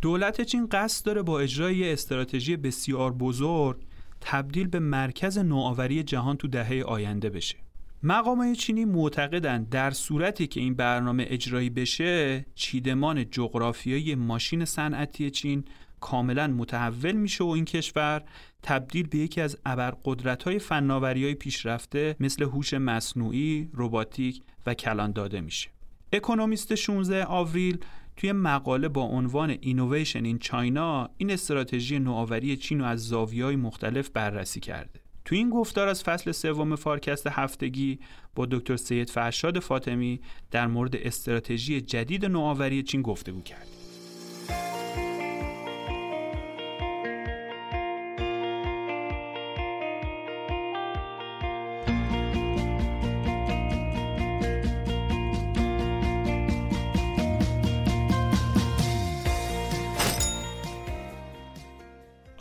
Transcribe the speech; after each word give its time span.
دولت 0.00 0.40
چین 0.40 0.66
قصد 0.66 1.06
داره 1.06 1.22
با 1.22 1.40
اجرای 1.40 1.92
استراتژی 1.92 2.56
بسیار 2.56 3.12
بزرگ 3.12 3.82
تبدیل 4.20 4.66
به 4.68 4.78
مرکز 4.78 5.38
نوآوری 5.38 6.02
جهان 6.02 6.36
تو 6.36 6.48
دهه 6.48 6.82
آینده 6.86 7.30
بشه 7.30 7.56
مقامای 8.02 8.56
چینی 8.56 8.84
معتقدند 8.84 9.68
در 9.68 9.90
صورتی 9.90 10.46
که 10.46 10.60
این 10.60 10.74
برنامه 10.74 11.26
اجرایی 11.28 11.70
بشه 11.70 12.46
چیدمان 12.54 13.30
جغرافیایی 13.30 14.14
ماشین 14.14 14.64
صنعتی 14.64 15.30
چین 15.30 15.64
کاملا 16.00 16.46
متحول 16.46 17.12
میشه 17.12 17.44
و 17.44 17.48
این 17.48 17.64
کشور 17.64 18.22
تبدیل 18.62 19.06
به 19.06 19.18
یکی 19.18 19.40
از 19.40 19.58
ابرقدرت‌های 19.66 20.58
فناوری‌های 20.58 21.34
پیشرفته 21.34 22.16
مثل 22.20 22.44
هوش 22.44 22.74
مصنوعی، 22.74 23.70
رباتیک 23.74 24.42
و 24.66 24.74
کلان 24.74 25.12
داده 25.12 25.40
میشه. 25.40 25.70
اکونومیست 26.12 26.74
16 26.74 27.24
آوریل 27.24 27.78
توی 28.16 28.32
مقاله 28.32 28.88
با 28.88 29.02
عنوان 29.02 29.56
Innovation 29.60 30.24
in 30.24 30.38
China 30.38 31.10
این 31.16 31.30
استراتژی 31.30 31.98
نوآوری 31.98 32.56
چین 32.56 32.80
رو 32.80 32.84
از 32.84 33.08
زاویه‌های 33.08 33.56
مختلف 33.56 34.08
بررسی 34.08 34.60
کرده. 34.60 35.00
تو 35.24 35.34
این 35.34 35.50
گفتار 35.50 35.88
از 35.88 36.02
فصل 36.02 36.32
سوم 36.32 36.76
فارکست 36.76 37.26
هفتگی 37.26 37.98
با 38.34 38.46
دکتر 38.46 38.76
سید 38.76 39.10
فرشاد 39.10 39.58
فاطمی 39.58 40.20
در 40.50 40.66
مورد 40.66 40.96
استراتژی 40.96 41.80
جدید 41.80 42.24
نوآوری 42.24 42.82
چین 42.82 43.02
گفتگو 43.02 43.40
کرد. 43.40 43.75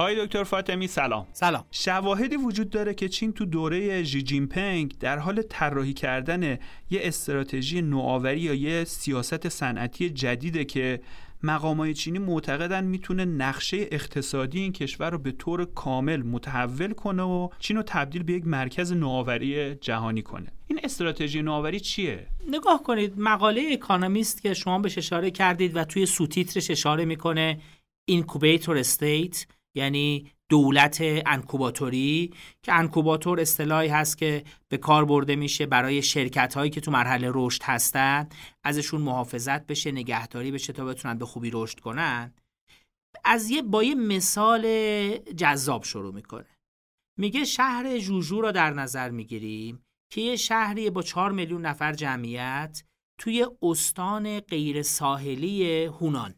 آقای 0.06 0.26
دکتر 0.26 0.44
فاطمی 0.44 0.88
سلام. 0.88 1.28
سلام. 1.34 1.66
شواهدی 1.72 2.36
وجود 2.36 2.70
داره 2.70 2.94
که 2.94 3.10
چین 3.10 3.34
تو 3.34 3.46
دوره 3.46 4.04
ژی 4.04 4.22
جین 4.22 4.48
پنگ 4.48 4.98
در 5.00 5.18
حال 5.18 5.42
طراحی 5.42 5.94
کردن 5.94 6.44
یه 6.44 6.60
استراتژی 6.92 7.82
نوآوری 7.82 8.40
یا 8.40 8.54
یه 8.54 8.84
سیاست 8.84 9.50
صنعتی 9.50 10.10
جدیده 10.10 10.66
که 10.66 11.02
مقامای 11.44 11.94
چینی 11.94 12.20
معتقدن 12.20 12.84
می‌تونه 12.84 13.26
نقشه 13.26 13.88
اقتصادی 13.92 14.60
این 14.60 14.72
کشور 14.72 15.10
رو 15.10 15.18
به 15.18 15.32
طور 15.32 15.66
کامل 15.66 16.22
متحول 16.24 16.94
کنه 16.94 17.24
و 17.24 17.50
چین 17.60 17.78
رو 17.78 17.84
تبدیل 17.84 18.24
به 18.24 18.34
یک 18.34 18.48
مرکز 18.48 18.94
نوآوری 18.94 19.76
جهانی 19.76 20.22
کنه. 20.22 20.48
این 20.68 20.80
استراتژی 20.84 21.42
نوآوری 21.42 21.80
چیه؟ 21.80 22.28
نگاه 22.50 22.84
کنید 22.84 23.14
مقاله 23.18 23.70
اکانومیست 23.72 24.42
که 24.42 24.54
شما 24.54 24.80
بهش 24.80 24.98
اشاره 24.98 25.32
کردید 25.32 25.76
و 25.76 25.84
توی 25.84 26.06
سوتیترش 26.06 26.72
اشاره 26.72 27.06
می‌کنه 27.06 27.60
اینکوبیتور 28.08 28.78
استیت 28.78 29.46
یعنی 29.76 30.32
دولت 30.50 30.98
انکوباتوری 31.02 32.34
که 32.64 32.74
انکوباتور 32.74 33.40
اصطلاحی 33.40 33.88
هست 33.88 34.18
که 34.18 34.44
به 34.72 34.78
کار 34.78 35.06
برده 35.06 35.36
میشه 35.36 35.66
برای 35.66 36.02
شرکت 36.02 36.54
هایی 36.54 36.72
که 36.72 36.82
تو 36.82 36.92
مرحله 36.92 37.32
رشد 37.34 37.64
هستن 37.64 38.30
ازشون 38.64 39.02
محافظت 39.02 39.68
بشه 39.68 39.92
نگهداری 39.92 40.52
بشه 40.52 40.74
تا 40.74 40.86
بتونن 40.86 41.18
به 41.18 41.26
خوبی 41.26 41.50
رشد 41.54 41.80
کنن. 41.80 42.34
از 43.24 43.50
یه 43.50 43.62
با 43.62 43.84
یه 43.84 43.96
مثال 43.96 44.66
جذاب 45.18 45.84
شروع 45.84 46.14
می‌کنه. 46.14 46.58
میگه 47.20 47.44
شهر 47.44 47.98
جوجو 47.98 48.42
را 48.42 48.52
در 48.52 48.74
نظر 48.74 49.10
می‌گیریم 49.10 49.84
که 50.14 50.22
یه 50.22 50.36
شهری 50.36 50.90
با 50.90 51.02
4 51.02 51.32
میلیون 51.32 51.66
نفر 51.66 51.94
جمعیت 51.94 52.84
توی 53.20 53.48
استان 53.62 54.40
غیر 54.40 54.82
ساحلی 54.82 55.86
هونان. 55.86 56.36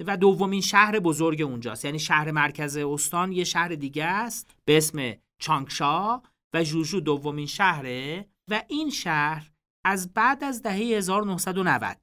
و 0.00 0.16
دومین 0.16 0.60
شهر 0.60 0.98
بزرگ 0.98 1.42
اونجاست. 1.42 1.84
یعنی 1.84 1.98
شهر 1.98 2.30
مرکز 2.30 2.76
استان 2.76 3.32
یه 3.32 3.44
شهر 3.44 3.68
دیگه 3.68 4.04
است 4.04 4.56
به 4.64 4.76
اسم 4.76 5.12
چانگشا 5.38 6.22
و 6.54 6.62
جوجو 6.64 7.00
دومین 7.00 7.46
شهره 7.46 8.26
و 8.50 8.62
این 8.68 8.90
شهر 8.90 9.52
از 9.84 10.14
بعد 10.14 10.44
از 10.44 10.62
دهه 10.62 10.76
1990 10.76 11.96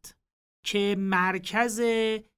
که 0.63 0.95
مرکز 0.99 1.81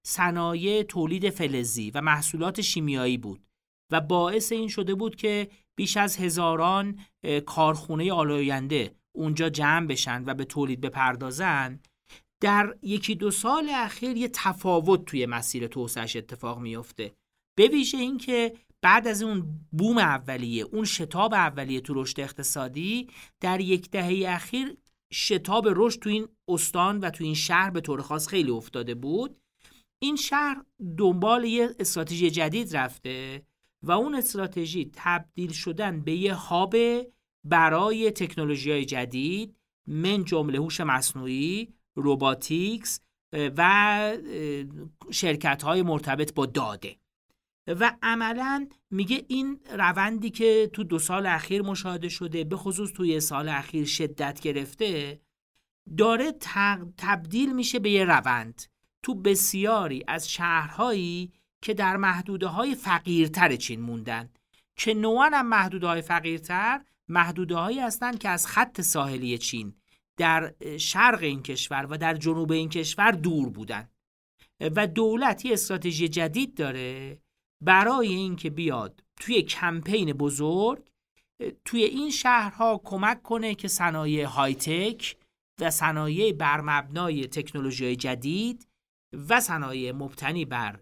صنایع 0.03 0.83
تولید 0.83 1.29
فلزی 1.29 1.91
و 1.91 2.01
محصولات 2.01 2.61
شیمیایی 2.61 3.17
بود 3.17 3.47
و 3.91 4.01
باعث 4.01 4.51
این 4.51 4.67
شده 4.67 4.95
بود 4.95 5.15
که 5.15 5.49
بیش 5.75 5.97
از 5.97 6.17
هزاران 6.17 6.99
کارخونه 7.45 8.13
آلاینده 8.13 8.95
اونجا 9.15 9.49
جمع 9.49 9.87
بشن 9.87 10.23
و 10.25 10.33
به 10.33 10.45
تولید 10.45 10.81
بپردازن. 10.81 11.79
در 12.41 12.77
یکی 12.81 13.15
دو 13.15 13.31
سال 13.31 13.69
اخیر 13.69 14.17
یه 14.17 14.27
تفاوت 14.27 15.05
توی 15.05 15.25
مسیر 15.25 15.67
توسعهش 15.67 16.15
اتفاق 16.15 16.59
میفته 16.59 17.13
به 17.57 17.67
ویژه 17.67 17.97
اینکه 17.97 18.53
بعد 18.81 19.07
از 19.07 19.23
اون 19.23 19.59
بوم 19.71 19.97
اولیه 19.97 20.63
اون 20.63 20.85
شتاب 20.85 21.33
اولیه 21.33 21.81
تو 21.81 21.93
رشد 22.01 22.19
اقتصادی 22.19 23.07
در 23.39 23.59
یک 23.59 23.89
دهه 23.89 24.33
اخیر 24.35 24.77
شتاب 25.13 25.67
رشد 25.67 25.99
تو 25.99 26.09
این 26.09 26.27
استان 26.47 26.99
و 26.99 27.09
تو 27.09 27.23
این 27.23 27.33
شهر 27.33 27.69
به 27.69 27.81
طور 27.81 28.01
خاص 28.01 28.27
خیلی 28.27 28.51
افتاده 28.51 28.95
بود. 28.95 29.41
این 30.01 30.15
شهر 30.15 30.65
دنبال 30.97 31.43
یه 31.43 31.69
استراتژی 31.79 32.29
جدید 32.31 32.77
رفته 32.77 33.45
و 33.83 33.91
اون 33.91 34.15
استراتژی 34.15 34.91
تبدیل 34.93 35.51
شدن 35.51 36.01
به 36.01 36.11
یه 36.11 36.33
هاب 36.33 36.75
برای 37.43 38.11
تکنولوژی 38.11 38.71
های 38.71 38.85
جدید 38.85 39.55
من 39.87 40.23
جمله 40.23 40.57
هوش 40.57 40.81
مصنوعی 40.81 41.73
روباتیکس 41.95 42.99
و 43.33 44.11
شرکت 45.11 45.63
های 45.63 45.81
مرتبط 45.81 46.33
با 46.33 46.45
داده. 46.45 46.95
و 47.67 47.93
عملا 48.01 48.67
میگه 48.91 49.25
این 49.27 49.59
روندی 49.77 50.29
که 50.29 50.69
تو 50.73 50.83
دو 50.83 50.99
سال 50.99 51.25
اخیر 51.25 51.61
مشاهده 51.61 52.09
شده 52.09 52.43
به 52.43 52.57
خصوص 52.57 52.91
توی 52.91 53.19
سال 53.19 53.49
اخیر 53.49 53.85
شدت 53.85 54.39
گرفته 54.41 55.19
داره 55.97 56.31
تبدیل 56.97 57.53
میشه 57.53 57.79
به 57.79 57.89
یه 57.89 58.05
روند. 58.05 58.61
تو 59.03 59.15
بسیاری 59.15 60.03
از 60.07 60.29
شهرهایی 60.29 61.31
که 61.61 61.73
در 61.73 61.97
محدوده 61.97 62.47
های 62.47 62.75
فقیرتر 62.75 63.55
چین 63.55 63.81
موندن. 63.81 64.29
که 64.75 64.93
نوعا 64.93 65.29
هم 65.33 65.47
محدوده 65.47 65.87
های 65.87 66.01
فقیرتر 66.01 66.81
محدوده 67.07 67.55
هایی 67.55 67.79
هستند 67.79 68.19
که 68.19 68.29
از 68.29 68.47
خط 68.47 68.81
ساحلی 68.81 69.37
چین 69.37 69.73
در 70.17 70.53
شرق 70.77 71.23
این 71.23 71.43
کشور 71.43 71.87
و 71.89 71.97
در 71.97 72.13
جنوب 72.13 72.51
این 72.51 72.69
کشور 72.69 73.11
دور 73.11 73.49
بودن 73.49 73.89
و 74.75 74.87
دولت 74.87 75.45
یه 75.45 75.53
استراتژی 75.53 76.07
جدید 76.07 76.55
داره 76.55 77.21
برای 77.63 78.07
اینکه 78.07 78.49
بیاد 78.49 79.03
توی 79.19 79.41
کمپین 79.41 80.13
بزرگ 80.13 80.91
توی 81.65 81.83
این 81.83 82.09
شهرها 82.09 82.81
کمک 82.83 83.23
کنه 83.23 83.55
که 83.55 83.67
صنایع 83.67 84.25
های 84.25 84.55
تک 84.55 85.17
و 85.61 85.71
صنایع 85.71 86.33
بر 86.33 86.61
مبنای 86.61 87.27
تکنولوژی 87.27 87.95
جدید 87.95 88.67
و 89.29 89.39
صنایع 89.39 89.91
مبتنی 89.91 90.45
بر 90.45 90.79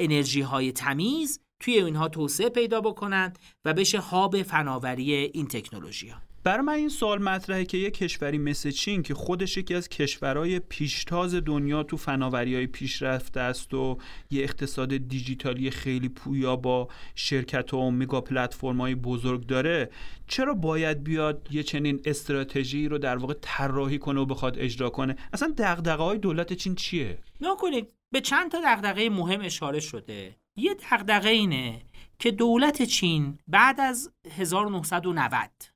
انرژی 0.00 0.40
های 0.40 0.72
تمیز 0.72 1.40
توی 1.60 1.82
اینها 1.82 2.08
توسعه 2.08 2.48
پیدا 2.48 2.80
بکنند 2.80 3.38
و 3.64 3.74
بشه 3.74 4.00
هاب 4.00 4.42
فناوری 4.42 5.14
این 5.14 5.46
تکنولوژی 5.46 6.08
ها. 6.08 6.25
برای 6.46 6.62
من 6.62 6.72
این 6.72 6.88
سوال 6.88 7.22
مطرحه 7.22 7.64
که 7.64 7.78
یه 7.78 7.90
کشوری 7.90 8.38
مثل 8.38 8.70
چین 8.70 9.02
که 9.02 9.14
خودش 9.14 9.56
یکی 9.56 9.74
از 9.74 9.88
کشورهای 9.88 10.58
پیشتاز 10.58 11.34
دنیا 11.34 11.82
تو 11.82 11.96
فناوری 11.96 12.54
های 12.54 12.66
پیشرفته 12.66 13.40
است 13.40 13.74
و 13.74 13.98
یه 14.30 14.42
اقتصاد 14.42 14.96
دیجیتالی 14.96 15.70
خیلی 15.70 16.08
پویا 16.08 16.56
با 16.56 16.88
شرکت 17.14 17.74
و 17.74 17.90
مگا 17.90 18.20
پلتفرم 18.20 18.94
بزرگ 18.94 19.46
داره 19.46 19.90
چرا 20.26 20.54
باید 20.54 21.04
بیاد 21.04 21.48
یه 21.50 21.62
چنین 21.62 22.00
استراتژی 22.04 22.88
رو 22.88 22.98
در 22.98 23.16
واقع 23.16 23.34
طراحی 23.40 23.98
کنه 23.98 24.20
و 24.20 24.26
بخواد 24.26 24.58
اجرا 24.58 24.90
کنه؟ 24.90 25.16
اصلا 25.32 25.54
دغدغه 25.58 26.02
های 26.02 26.18
دولت 26.18 26.52
چین 26.52 26.74
چیه؟ 26.74 27.18
نکنید 27.40 27.94
به 28.12 28.20
چند 28.20 28.50
تا 28.50 28.60
دغدغه 28.64 29.10
مهم 29.10 29.40
اشاره 29.40 29.80
شده. 29.80 30.36
یه 30.56 30.74
دغدغه 30.90 31.30
اینه 31.30 31.82
که 32.18 32.30
دولت 32.30 32.82
چین 32.82 33.38
بعد 33.48 33.80
از 33.80 34.12
1990 34.36 35.75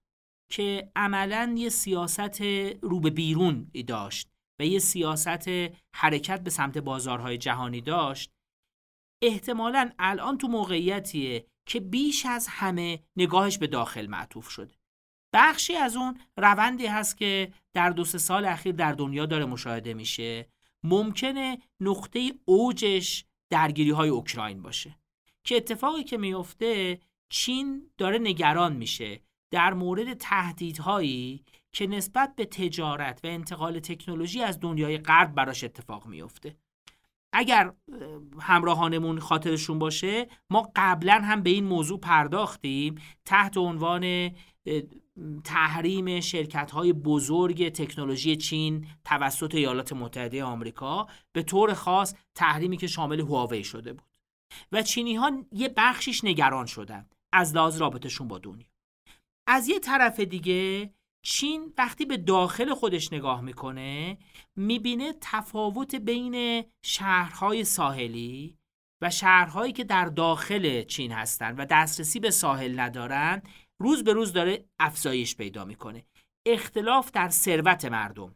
که 0.50 0.93
عملا 0.97 1.55
یه 1.58 1.69
سیاست 1.69 2.41
رو 2.82 3.00
به 3.00 3.11
بیرون 3.11 3.70
داشت 3.87 4.31
و 4.58 4.67
یه 4.67 4.79
سیاست 4.79 5.49
حرکت 5.94 6.41
به 6.41 6.50
سمت 6.50 6.79
بازارهای 6.79 7.38
جهانی 7.38 7.81
داشت 7.81 8.32
احتمالا 9.23 9.91
الان 9.99 10.38
تو 10.38 10.49
موقعیتیه 10.49 11.47
که 11.67 11.81
بیش 11.81 12.26
از 12.26 12.47
همه 12.49 13.00
نگاهش 13.17 13.58
به 13.58 13.67
داخل 13.67 14.06
معطوف 14.06 14.49
شده. 14.49 14.75
بخشی 15.32 15.76
از 15.76 15.97
اون 15.97 16.19
روندی 16.37 16.87
هست 16.87 17.17
که 17.17 17.53
در 17.73 17.91
دو 17.91 18.05
سه 18.05 18.19
سال 18.19 18.44
اخیر 18.44 18.73
در 18.73 18.93
دنیا 18.93 19.26
داره 19.26 19.44
مشاهده 19.44 19.94
میشه. 19.94 20.49
ممکنه 20.82 21.58
نقطه 21.81 22.32
اوجش 22.44 23.25
درگیری 23.50 23.91
های 23.91 24.08
اوکراین 24.08 24.62
باشه. 24.62 24.99
که 25.44 25.56
اتفاقی 25.56 26.05
که 26.05 26.17
میفته 26.17 27.00
چین 27.29 27.91
داره 27.99 28.19
نگران 28.19 28.76
میشه. 28.76 29.20
در 29.50 29.75
مورد 29.75 30.14
تهدیدهایی 30.14 31.44
که 31.73 31.87
نسبت 31.87 32.35
به 32.37 32.44
تجارت 32.44 33.20
و 33.25 33.26
انتقال 33.26 33.79
تکنولوژی 33.79 34.43
از 34.43 34.61
دنیای 34.61 34.99
غرب 34.99 35.35
براش 35.35 35.64
اتفاق 35.64 36.06
میفته 36.06 36.56
اگر 37.32 37.73
همراهانمون 38.41 39.19
خاطرشون 39.19 39.79
باشه 39.79 40.26
ما 40.50 40.70
قبلا 40.76 41.20
هم 41.25 41.43
به 41.43 41.50
این 41.50 41.64
موضوع 41.64 42.00
پرداختیم 42.00 42.94
تحت 43.25 43.56
عنوان 43.56 44.31
تحریم 45.44 46.20
شرکت 46.20 46.70
های 46.70 46.93
بزرگ 46.93 47.69
تکنولوژی 47.69 48.37
چین 48.37 48.87
توسط 49.05 49.55
ایالات 49.55 49.93
متحده 49.93 50.44
آمریکا 50.44 51.06
به 51.32 51.43
طور 51.43 51.75
خاص 51.75 52.14
تحریمی 52.35 52.76
که 52.76 52.87
شامل 52.87 53.20
هواوی 53.20 53.64
شده 53.64 53.93
بود. 53.93 54.11
و 54.73 54.82
چینی 54.82 55.14
ها 55.14 55.32
یه 55.53 55.75
بخشیش 55.76 56.25
نگران 56.25 56.67
شدن 56.67 57.06
از 57.32 57.56
لحاظ 57.56 57.81
رابطشون 57.81 58.29
با 58.29 58.38
دنیا. 58.38 58.69
از 59.52 59.69
یه 59.69 59.79
طرف 59.79 60.20
دیگه 60.20 60.94
چین 61.23 61.73
وقتی 61.79 62.05
به 62.05 62.17
داخل 62.17 62.75
خودش 62.75 63.12
نگاه 63.12 63.41
می‌کنه 63.41 64.19
می‌بینه 64.56 65.14
تفاوت 65.20 65.94
بین 65.94 66.64
شهرهای 66.85 67.64
ساحلی 67.64 68.58
و 69.02 69.11
شهرهایی 69.11 69.73
که 69.73 69.85
در 69.85 70.05
داخل 70.05 70.82
چین 70.82 71.12
هستند 71.12 71.55
و 71.58 71.64
دسترسی 71.64 72.20
به 72.20 72.31
ساحل 72.31 72.81
ندارن 72.81 73.43
روز 73.81 74.05
به 74.05 74.12
روز 74.12 74.32
داره 74.32 74.64
افزایش 74.81 75.37
پیدا 75.37 75.64
می‌کنه. 75.64 76.05
اختلاف 76.46 77.11
در 77.11 77.29
ثروت 77.29 77.85
مردم 77.85 78.35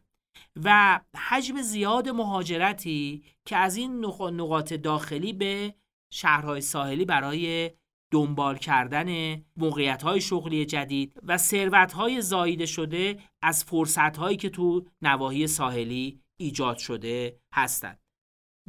و 0.63 0.99
حجم 1.17 1.61
زیاد 1.61 2.09
مهاجرتی 2.09 3.23
که 3.45 3.57
از 3.57 3.75
این 3.75 4.05
نقاط 4.19 4.73
داخلی 4.73 5.33
به 5.33 5.75
شهرهای 6.13 6.61
ساحلی 6.61 7.05
برای 7.05 7.71
دنبال 8.11 8.57
کردن 8.57 9.41
موقعیت 9.57 10.19
شغلی 10.19 10.65
جدید 10.65 11.19
و 11.23 11.37
ثروت 11.37 12.19
زاییده 12.19 12.65
شده 12.65 13.19
از 13.41 13.63
فرصت 13.63 14.37
که 14.37 14.49
تو 14.49 14.85
نواحی 15.01 15.47
ساحلی 15.47 16.21
ایجاد 16.37 16.77
شده 16.77 17.39
هستند. 17.53 17.99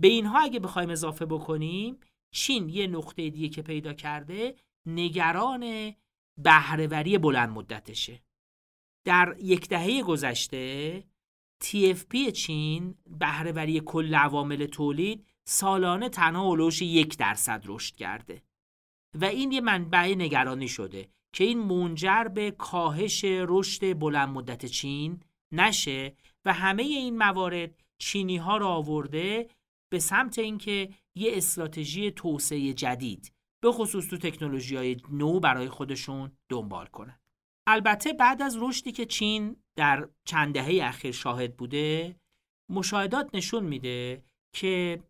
به 0.00 0.08
اینها 0.08 0.40
اگه 0.40 0.60
بخوایم 0.60 0.90
اضافه 0.90 1.26
بکنیم 1.26 1.98
چین 2.34 2.68
یه 2.68 2.86
نقطه 2.86 3.30
دیگه 3.30 3.48
که 3.48 3.62
پیدا 3.62 3.92
کرده 3.92 4.54
نگران 4.86 5.94
بهرهوری 6.38 7.18
بلند 7.18 7.48
مدتشه. 7.48 8.22
در 9.06 9.36
یک 9.38 9.68
دهه 9.68 10.02
گذشته 10.02 11.04
TFP 11.64 12.30
چین 12.32 12.94
بهرهوری 13.06 13.80
کل 13.80 14.14
عوامل 14.14 14.66
تولید 14.66 15.26
سالانه 15.48 16.08
تنها 16.08 16.50
علوش 16.50 16.82
یک 16.82 17.18
درصد 17.18 17.62
رشد 17.66 17.96
کرده. 17.96 18.42
و 19.20 19.24
این 19.24 19.52
یه 19.52 19.60
منبع 19.60 20.14
نگرانی 20.14 20.68
شده 20.68 21.08
که 21.32 21.44
این 21.44 21.58
منجر 21.58 22.24
به 22.24 22.50
کاهش 22.50 23.24
رشد 23.24 23.98
بلند 23.98 24.28
مدت 24.28 24.66
چین 24.66 25.20
نشه 25.52 26.16
و 26.44 26.52
همه 26.52 26.82
این 26.82 27.18
موارد 27.18 27.74
چینی 27.98 28.36
ها 28.36 28.56
را 28.56 28.68
آورده 28.68 29.48
به 29.88 29.98
سمت 29.98 30.38
اینکه 30.38 30.90
یه 31.14 31.36
استراتژی 31.36 32.10
توسعه 32.10 32.72
جدید 32.72 33.32
به 33.60 33.72
خصوص 33.72 34.06
تو 34.06 34.16
تکنولوژی 34.16 34.76
های 34.76 34.96
نو 35.12 35.40
برای 35.40 35.68
خودشون 35.68 36.32
دنبال 36.48 36.86
کنن. 36.86 37.18
البته 37.66 38.12
بعد 38.12 38.42
از 38.42 38.56
رشدی 38.60 38.92
که 38.92 39.06
چین 39.06 39.56
در 39.76 40.08
چند 40.24 40.54
دهه 40.54 40.88
اخیر 40.88 41.12
شاهد 41.12 41.56
بوده 41.56 42.16
مشاهدات 42.68 43.30
نشون 43.34 43.64
میده 43.64 44.22
که 44.52 45.02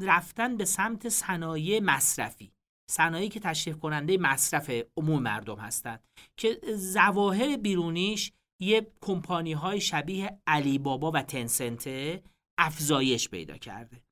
رفتن 0.00 0.56
به 0.56 0.64
سمت 0.64 1.08
صنایع 1.08 1.80
مصرفی 1.80 2.52
صنایعی 2.90 3.28
که 3.28 3.40
تشریف 3.40 3.78
کننده 3.78 4.18
مصرف 4.18 4.70
عموم 4.96 5.22
مردم 5.22 5.58
هستند. 5.58 6.04
که 6.36 6.60
ظواهر 6.74 7.56
بیرونیش 7.56 8.32
یه 8.60 8.86
کمپانی 9.00 9.52
های 9.52 9.80
شبیه 9.80 10.38
علی 10.46 10.78
بابا 10.78 11.10
و 11.10 11.22
تنسنته 11.22 12.22
افزایش 12.58 13.28
پیدا 13.28 13.58
کرده 13.58 14.02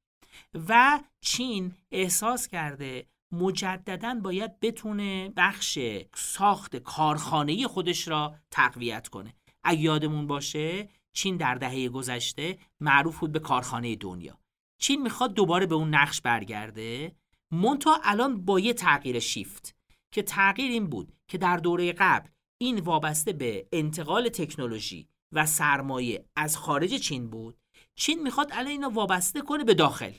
و 0.69 1.01
چین 1.21 1.73
احساس 1.91 2.49
کرده 2.49 3.07
مجددا 3.33 4.21
باید 4.23 4.61
بتونه 4.61 5.33
بخش 5.37 5.79
ساخت 6.15 6.77
کارخانه 6.77 7.67
خودش 7.67 8.09
را 8.09 8.35
تقویت 8.51 9.09
کنه. 9.09 9.35
اگه 9.65 9.81
یادمون 9.81 10.27
باشه 10.27 10.89
چین 11.13 11.37
در 11.37 11.55
دهه 11.55 11.89
گذشته 11.89 12.59
معروف 12.81 13.19
بود 13.19 13.33
به 13.33 13.39
کارخانه 13.39 13.97
دنیا. 13.97 14.39
چین 14.81 15.03
می‌خواد 15.03 15.35
دوباره 15.35 15.67
به 15.67 15.75
اون 15.75 15.95
نقش 15.95 16.21
برگرده. 16.21 17.13
مونتا 17.53 18.01
الان 18.03 18.45
با 18.45 18.61
یه 18.61 18.73
تغییر 18.73 19.19
شیفت 19.19 19.77
که 20.15 20.23
تغییر 20.23 20.71
این 20.71 20.87
بود 20.87 21.13
که 21.29 21.39
در 21.39 21.57
دوره 21.57 21.93
قبل 21.93 22.29
این 22.61 22.81
وابسته 22.81 23.33
به 23.33 23.69
انتقال 23.73 24.29
تکنولوژی 24.29 25.09
و 25.33 25.47
سرمایه 25.47 26.25
از 26.37 26.57
خارج 26.57 26.95
چین 26.95 27.31
بود 27.31 27.59
چین 27.95 28.23
می‌خواد 28.23 28.49
الان 28.53 28.67
اینو 28.67 28.89
وابسته 28.89 29.41
کنه 29.41 29.65
به 29.65 29.75
داخل. 29.75 30.13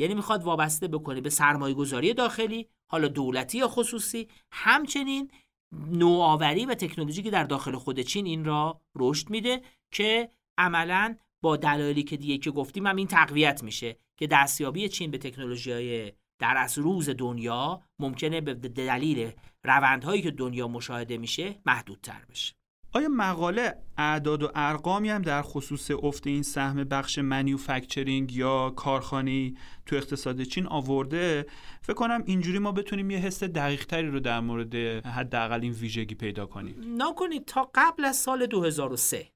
یعنی 0.00 0.14
می‌خواد 0.14 0.44
وابسته 0.44 0.88
بکنه 0.88 1.20
به 1.20 1.30
سرمایه 1.30 1.74
گذاری 1.74 2.14
داخلی 2.14 2.68
حالا 2.90 3.08
دولتی 3.08 3.58
یا 3.58 3.68
خصوصی 3.68 4.28
همچنین 4.52 5.30
نوآوری 5.72 6.66
و 6.66 6.74
تکنولوژی 6.74 7.22
که 7.22 7.30
در 7.30 7.44
داخل 7.44 7.76
خود 7.76 8.00
چین 8.00 8.26
این 8.26 8.44
را 8.44 8.80
رشد 8.96 9.30
میده 9.30 9.62
که 9.92 10.30
عملا 10.58 11.16
با 11.42 11.56
دلایلی 11.56 12.02
که 12.02 12.16
دیگه 12.16 12.38
که 12.38 12.50
گفتیم 12.50 12.86
هم 12.86 12.96
این 12.96 13.06
تقویت 13.06 13.62
میشه 13.62 13.96
که 14.18 14.26
دستیابی 14.26 14.88
چین 14.88 15.10
به 15.10 15.18
تکنولوژی 15.18 15.72
های 15.72 16.12
در 16.38 16.56
از 16.56 16.78
روز 16.78 17.10
دنیا 17.10 17.82
ممکنه 17.98 18.40
به 18.40 18.54
دلیل 18.54 19.32
روندهایی 19.64 20.22
که 20.22 20.30
دنیا 20.30 20.68
مشاهده 20.68 21.18
میشه 21.18 21.60
محدودتر 21.66 22.24
بشه. 22.30 22.54
آیا 22.92 23.08
مقاله 23.08 23.74
اعداد 23.96 24.42
و 24.42 24.50
ارقامی 24.54 25.08
هم 25.08 25.22
در 25.22 25.42
خصوص 25.42 25.90
افت 25.90 26.26
این 26.26 26.42
سهم 26.42 26.84
بخش 26.84 27.18
منیوفکچرینگ 27.18 28.32
یا 28.32 28.70
کارخانه 28.70 29.52
تو 29.86 29.96
اقتصاد 29.96 30.42
چین 30.42 30.66
آورده؟ 30.66 31.46
فکر 31.82 31.94
کنم 31.94 32.22
اینجوری 32.26 32.58
ما 32.58 32.72
بتونیم 32.72 33.10
یه 33.10 33.18
حس 33.18 33.42
دقیق 33.42 33.86
تری 33.86 34.08
رو 34.08 34.20
در 34.20 34.40
مورد 34.40 34.74
حداقل 35.06 35.60
این 35.62 35.72
ویژگی 35.72 36.14
پیدا 36.14 36.46
کنیم. 36.46 37.02
نکنید 37.02 37.44
تا 37.44 37.70
قبل 37.74 38.04
از 38.04 38.16
سال 38.16 38.46
2003 38.46 39.32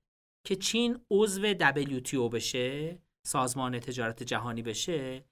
که 0.46 0.56
چین 0.56 0.98
عضو 1.10 1.54
WTO 1.54 2.30
بشه 2.32 2.98
سازمان 3.26 3.78
تجارت 3.78 4.22
جهانی 4.22 4.62
بشه 4.62 5.24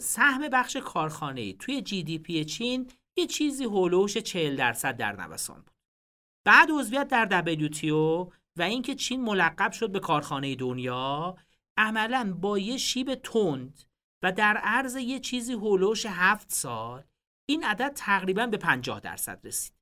سهم 0.00 0.48
بخش 0.48 0.76
کارخانه 0.76 1.52
توی 1.52 1.82
جی 1.82 2.02
دی 2.02 2.18
پی 2.18 2.44
چین 2.44 2.90
یه 3.16 3.26
چیزی 3.26 3.64
هولوش 3.64 4.18
40 4.18 4.56
درصد 4.56 4.96
در 4.96 5.12
نوسان 5.12 5.60
بود. 5.60 5.74
بعد 6.44 6.70
عضویت 6.70 7.08
در 7.08 7.42
WTO 7.42 8.32
و 8.56 8.62
اینکه 8.62 8.94
چین 8.94 9.22
ملقب 9.24 9.72
شد 9.72 9.92
به 9.92 10.00
کارخانه 10.00 10.54
دنیا 10.54 11.36
عملا 11.76 12.36
با 12.40 12.58
یه 12.58 12.76
شیب 12.76 13.14
تند 13.14 13.82
و 14.22 14.32
در 14.32 14.56
عرض 14.56 14.96
یه 14.96 15.20
چیزی 15.20 15.52
هولوش 15.52 16.06
هفت 16.06 16.52
سال 16.52 17.04
این 17.48 17.64
عدد 17.64 17.92
تقریبا 17.94 18.46
به 18.46 18.56
50 18.56 19.00
درصد 19.00 19.46
رسید. 19.46 19.74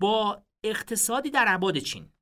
با 0.00 0.42
اقتصادی 0.64 1.30
در 1.30 1.44
عباد 1.44 1.78
چین 1.78 2.12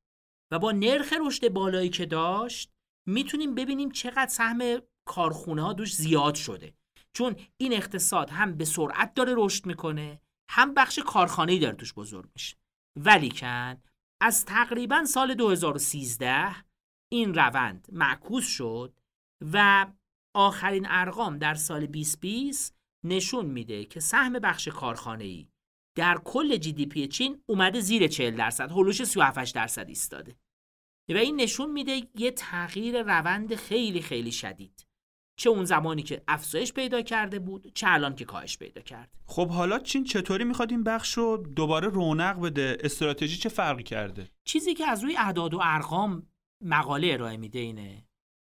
و 0.50 0.58
با 0.58 0.72
نرخ 0.72 1.14
رشد 1.26 1.48
بالایی 1.48 1.88
که 1.88 2.06
داشت 2.06 2.72
می‌تونیم 3.06 3.54
ببینیم 3.54 3.90
چقدر 3.90 4.28
سهم 4.28 4.78
کارخونه 5.04 5.62
ها 5.62 5.72
دوش 5.72 5.94
زیاد 5.94 6.34
شده. 6.34 6.74
چون 7.16 7.36
این 7.56 7.72
اقتصاد 7.72 8.30
هم 8.30 8.56
به 8.56 8.64
سرعت 8.64 9.14
داره 9.14 9.34
رشد 9.36 9.66
می‌کنه 9.66 10.20
هم 10.50 10.74
بخش 10.74 10.98
کارخانه‌ای 10.98 11.58
داره 11.58 11.76
توش 11.76 11.94
بزرگ 11.94 12.30
میشه. 12.34 12.56
ولیکن 12.96 13.82
از 14.22 14.44
تقریبا 14.44 15.04
سال 15.04 15.34
2013 15.34 16.56
این 17.12 17.34
روند 17.34 17.88
معکوس 17.92 18.46
شد 18.46 19.00
و 19.52 19.86
آخرین 20.34 20.86
ارقام 20.88 21.38
در 21.38 21.54
سال 21.54 21.86
2020 21.86 22.76
نشون 23.04 23.46
میده 23.46 23.84
که 23.84 24.00
سهم 24.00 24.32
بخش 24.32 24.68
کارخانه‌ای 24.68 25.48
در 25.96 26.18
کل 26.24 26.56
جی 26.56 26.72
دی 26.72 26.86
پی 26.86 27.08
چین 27.08 27.42
اومده 27.46 27.80
زیر 27.80 28.08
40 28.08 28.36
درصد 28.36 28.70
هلوش 28.70 29.02
37 29.02 29.54
درصد 29.54 29.88
ایستاده. 29.88 30.36
و 31.08 31.16
این 31.16 31.40
نشون 31.40 31.70
میده 31.72 32.08
یه 32.14 32.30
تغییر 32.30 33.02
روند 33.02 33.54
خیلی 33.54 34.02
خیلی 34.02 34.32
شدید. 34.32 34.86
چه 35.40 35.50
اون 35.50 35.64
زمانی 35.64 36.02
که 36.02 36.22
افزایش 36.28 36.72
پیدا 36.72 37.02
کرده 37.02 37.38
بود 37.38 37.72
چه 37.74 37.86
الان 37.90 38.14
که 38.14 38.24
کاهش 38.24 38.58
پیدا 38.58 38.80
کرده. 38.80 39.10
خب 39.26 39.48
حالا 39.48 39.78
چین 39.78 40.04
چطوری 40.04 40.44
می‌خواد 40.44 40.70
این 40.70 40.84
بخش 40.84 41.12
رو 41.12 41.36
دوباره 41.36 41.88
رونق 41.88 42.40
بده؟ 42.40 42.78
استراتژی 42.80 43.36
چه 43.36 43.48
فرقی 43.48 43.82
کرده؟ 43.82 44.30
چیزی 44.44 44.74
که 44.74 44.86
از 44.86 45.04
روی 45.04 45.16
اعداد 45.16 45.54
و 45.54 45.60
ارقام 45.62 46.26
مقاله 46.64 47.12
ارائه 47.12 47.36
میده 47.36 47.58
اینه 47.58 48.06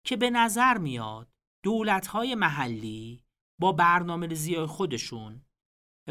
که 0.06 0.18
به 0.18 0.30
نظر 0.30 0.78
میاد 0.78 1.28
دولت‌های 1.64 2.36
محلی 2.36 3.24
با 3.60 3.72
برنامه 3.72 4.28
ریزی 4.28 4.56
خودشون 4.56 5.42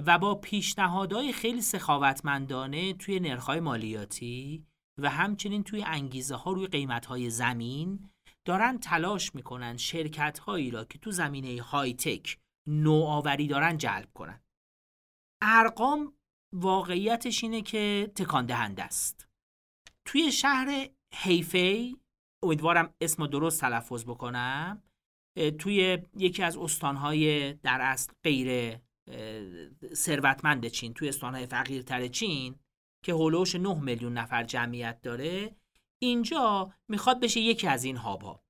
و 0.07 0.19
با 0.19 0.35
پیشنهادهای 0.35 1.33
خیلی 1.33 1.61
سخاوتمندانه 1.61 2.95
توی 2.95 3.21
نرخ‌های 3.21 3.61
مالیاتی 3.61 4.67
و 4.99 5.11
همچنین 5.11 5.64
توی 5.64 5.85
انگیزه 5.87 6.35
ها 6.35 6.52
روی 6.52 6.67
قیمت 6.67 7.07
های 7.07 7.31
زمین 7.31 8.12
دارن 8.45 8.79
تلاش 8.79 9.35
می‌کنن 9.35 9.77
شرکت 9.77 10.39
هایی 10.39 10.71
را 10.71 10.85
که 10.85 10.99
تو 10.99 11.11
زمینه 11.11 11.63
های 11.63 11.95
تک 11.95 12.39
نوآوری 12.67 13.47
دارن 13.47 13.77
جلب 13.77 14.13
کنن. 14.15 14.41
ارقام 15.43 16.15
واقعیتش 16.53 17.45
اینه 17.45 17.63
که 17.63 18.13
تکان 18.15 18.47
دهنده 18.47 18.83
است. 18.85 19.29
توی 20.05 20.33
شهر 20.33 20.89
هیفی 21.15 21.97
امیدوارم 22.43 22.95
اسم 23.01 23.27
درست 23.27 23.61
تلفظ 23.61 24.05
بکنم 24.05 24.83
توی 25.59 25.99
یکی 26.17 26.43
از 26.43 26.57
استانهای 26.57 27.53
در 27.53 27.81
اصل 27.81 28.13
غیر 28.25 28.79
ثروتمند 29.95 30.67
چین 30.67 30.95
توی 30.95 31.09
استانهای 31.09 31.47
فقیرتر 31.47 32.09
چین 32.09 32.59
که 33.05 33.13
هولوش 33.13 33.55
9 33.55 33.75
میلیون 33.75 34.13
نفر 34.13 34.45
جمعیت 34.45 35.03
داره 35.03 35.57
اینجا 36.02 36.73
می‌خواد 36.88 37.21
بشه 37.21 37.40
یکی 37.40 37.68
از 37.68 37.85
این 37.85 37.97
هاب 37.97 38.23
ها 38.23 38.44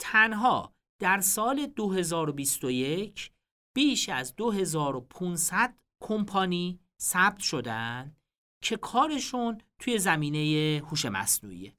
تنها 0.00 0.74
در 1.00 1.20
سال 1.20 1.66
2021 1.66 3.32
بیش 3.76 4.08
از 4.08 4.36
2500 4.36 5.78
کمپانی 6.02 6.80
ثبت 7.00 7.38
شدن 7.38 8.16
که 8.62 8.76
کارشون 8.76 9.60
توی 9.78 9.98
زمینه 9.98 10.82
هوش 10.86 11.04
مصنوعیه. 11.04 11.76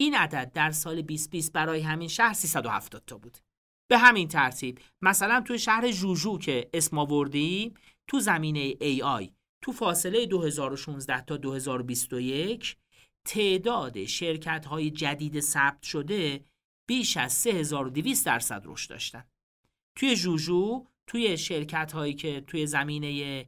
این 0.00 0.14
عدد 0.14 0.52
در 0.52 0.70
سال 0.70 1.02
2020 1.02 1.52
برای 1.52 1.80
همین 1.80 2.08
شهر 2.08 2.32
370 2.32 3.04
تا 3.06 3.18
بود. 3.18 3.38
به 3.90 3.98
همین 3.98 4.28
ترتیب 4.28 4.80
مثلا 5.02 5.40
توی 5.40 5.58
شهر 5.58 5.90
جوجو 5.90 6.38
که 6.38 6.70
اسم 6.74 6.98
آوردیم 6.98 7.74
تو 8.06 8.20
زمینه 8.20 8.72
AI 8.72 9.30
تو 9.62 9.72
فاصله 9.72 10.26
2016 10.26 11.20
تا 11.20 11.36
2021 11.36 12.76
تعداد 13.26 14.04
شرکت 14.04 14.66
های 14.66 14.90
جدید 14.90 15.40
ثبت 15.40 15.82
شده 15.82 16.44
بیش 16.88 17.16
از 17.16 17.32
3200 17.32 18.26
درصد 18.26 18.62
رشد 18.64 18.90
داشتن. 18.90 19.24
توی 19.98 20.16
جوجو 20.16 20.86
توی 21.06 21.38
شرکت 21.38 21.92
هایی 21.92 22.14
که 22.14 22.40
توی 22.40 22.66
زمینه 22.66 23.46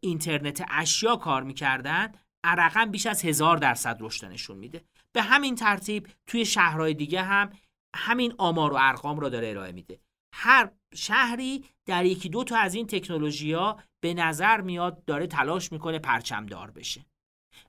اینترنت 0.00 0.64
اشیا 0.68 1.16
کار 1.16 1.42
می‌کردن 1.42 2.12
عرقا 2.44 2.88
بیش 2.92 3.06
از 3.06 3.24
هزار 3.24 3.56
درصد 3.56 3.96
رشد 4.00 4.26
نشون 4.26 4.58
میده. 4.58 4.84
به 5.12 5.22
همین 5.22 5.54
ترتیب 5.54 6.08
توی 6.26 6.44
شهرهای 6.44 6.94
دیگه 6.94 7.22
هم 7.22 7.50
همین 7.96 8.34
آمار 8.38 8.72
و 8.72 8.76
ارقام 8.80 9.20
را 9.20 9.28
داره 9.28 9.48
ارائه 9.48 9.72
میده. 9.72 10.00
هر 10.34 10.70
شهری 10.94 11.64
در 11.86 12.04
یکی 12.04 12.28
دو 12.28 12.44
تا 12.44 12.56
از 12.56 12.74
این 12.74 12.86
تکنولوژی 12.86 13.52
ها 13.52 13.82
به 14.00 14.14
نظر 14.14 14.60
میاد 14.60 15.04
داره 15.04 15.26
تلاش 15.26 15.72
می‌کنه 15.72 15.98
پرچمدار 15.98 16.70
بشه. 16.70 17.06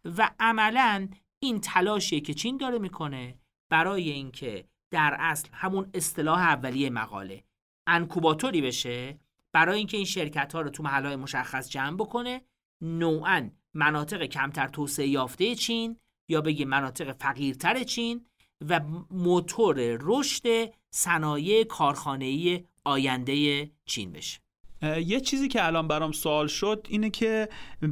و 0.06 0.32
عملا 0.40 1.08
این 1.44 1.62
تلاشیه 1.62 2.22
که 2.22 2.34
چین 2.34 2.58
داره 2.58 2.80
می‌کنه 2.80 3.40
برای 3.70 4.10
اینکه 4.10 4.66
در 4.92 5.16
اصل 5.20 5.50
همون 5.54 5.90
اصطلاح 5.94 6.40
اولیه 6.40 6.90
مقاله 6.90 7.44
انکوباتوری 7.88 8.62
بشه 8.62 9.20
برای 9.54 9.78
اینکه 9.78 9.98
این 9.98 10.06
شرکت 10.06 10.54
ها 10.56 10.62
رو 10.62 10.70
تو 10.70 10.84
محلهای 10.84 11.16
مشخص 11.16 11.70
جمع 11.70 11.98
بکنه 11.98 12.42
نوعا 12.82 13.50
مناطق 13.74 14.24
کمتر 14.24 14.68
توسعه 14.68 15.08
یافته 15.08 15.56
چین 15.56 16.00
یا 16.30 16.42
بگیم 16.42 16.70
مناطق 16.70 17.12
فقیرتر 17.12 17.84
چین 17.84 18.26
و 18.70 18.80
موتور 19.12 19.98
رشد 20.02 20.74
صنایع 20.90 21.64
کارخانه‌ای 21.64 22.66
آینده 22.86 23.72
چین 23.86 24.12
بشه. 24.12 24.40
یه 24.82 25.20
چیزی 25.20 25.48
که 25.48 25.66
الان 25.66 25.88
برام 25.88 26.12
سوال 26.12 26.48
شد 26.48 26.88
اینه 26.90 27.10
که 27.10 27.50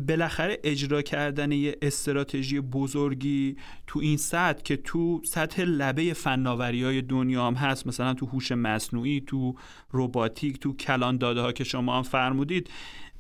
بالاخره 0.07 0.59
اجرا 0.63 1.01
کردن 1.01 1.51
یه 1.51 1.77
استراتژی 1.81 2.59
بزرگی 2.59 3.57
تو 3.87 3.99
این 3.99 4.17
سطح 4.17 4.61
که 4.63 4.77
تو 4.77 5.21
سطح 5.25 5.61
لبه 5.61 6.13
فناوری 6.13 6.83
های 6.83 7.01
دنیا 7.01 7.47
هم 7.47 7.53
هست 7.53 7.87
مثلا 7.87 8.13
تو 8.13 8.25
هوش 8.25 8.51
مصنوعی 8.51 9.23
تو 9.27 9.55
روباتیک 9.91 10.59
تو 10.59 10.73
کلان 10.75 11.17
داده 11.17 11.41
ها 11.41 11.51
که 11.51 11.63
شما 11.63 11.97
هم 11.97 12.03
فرمودید 12.03 12.69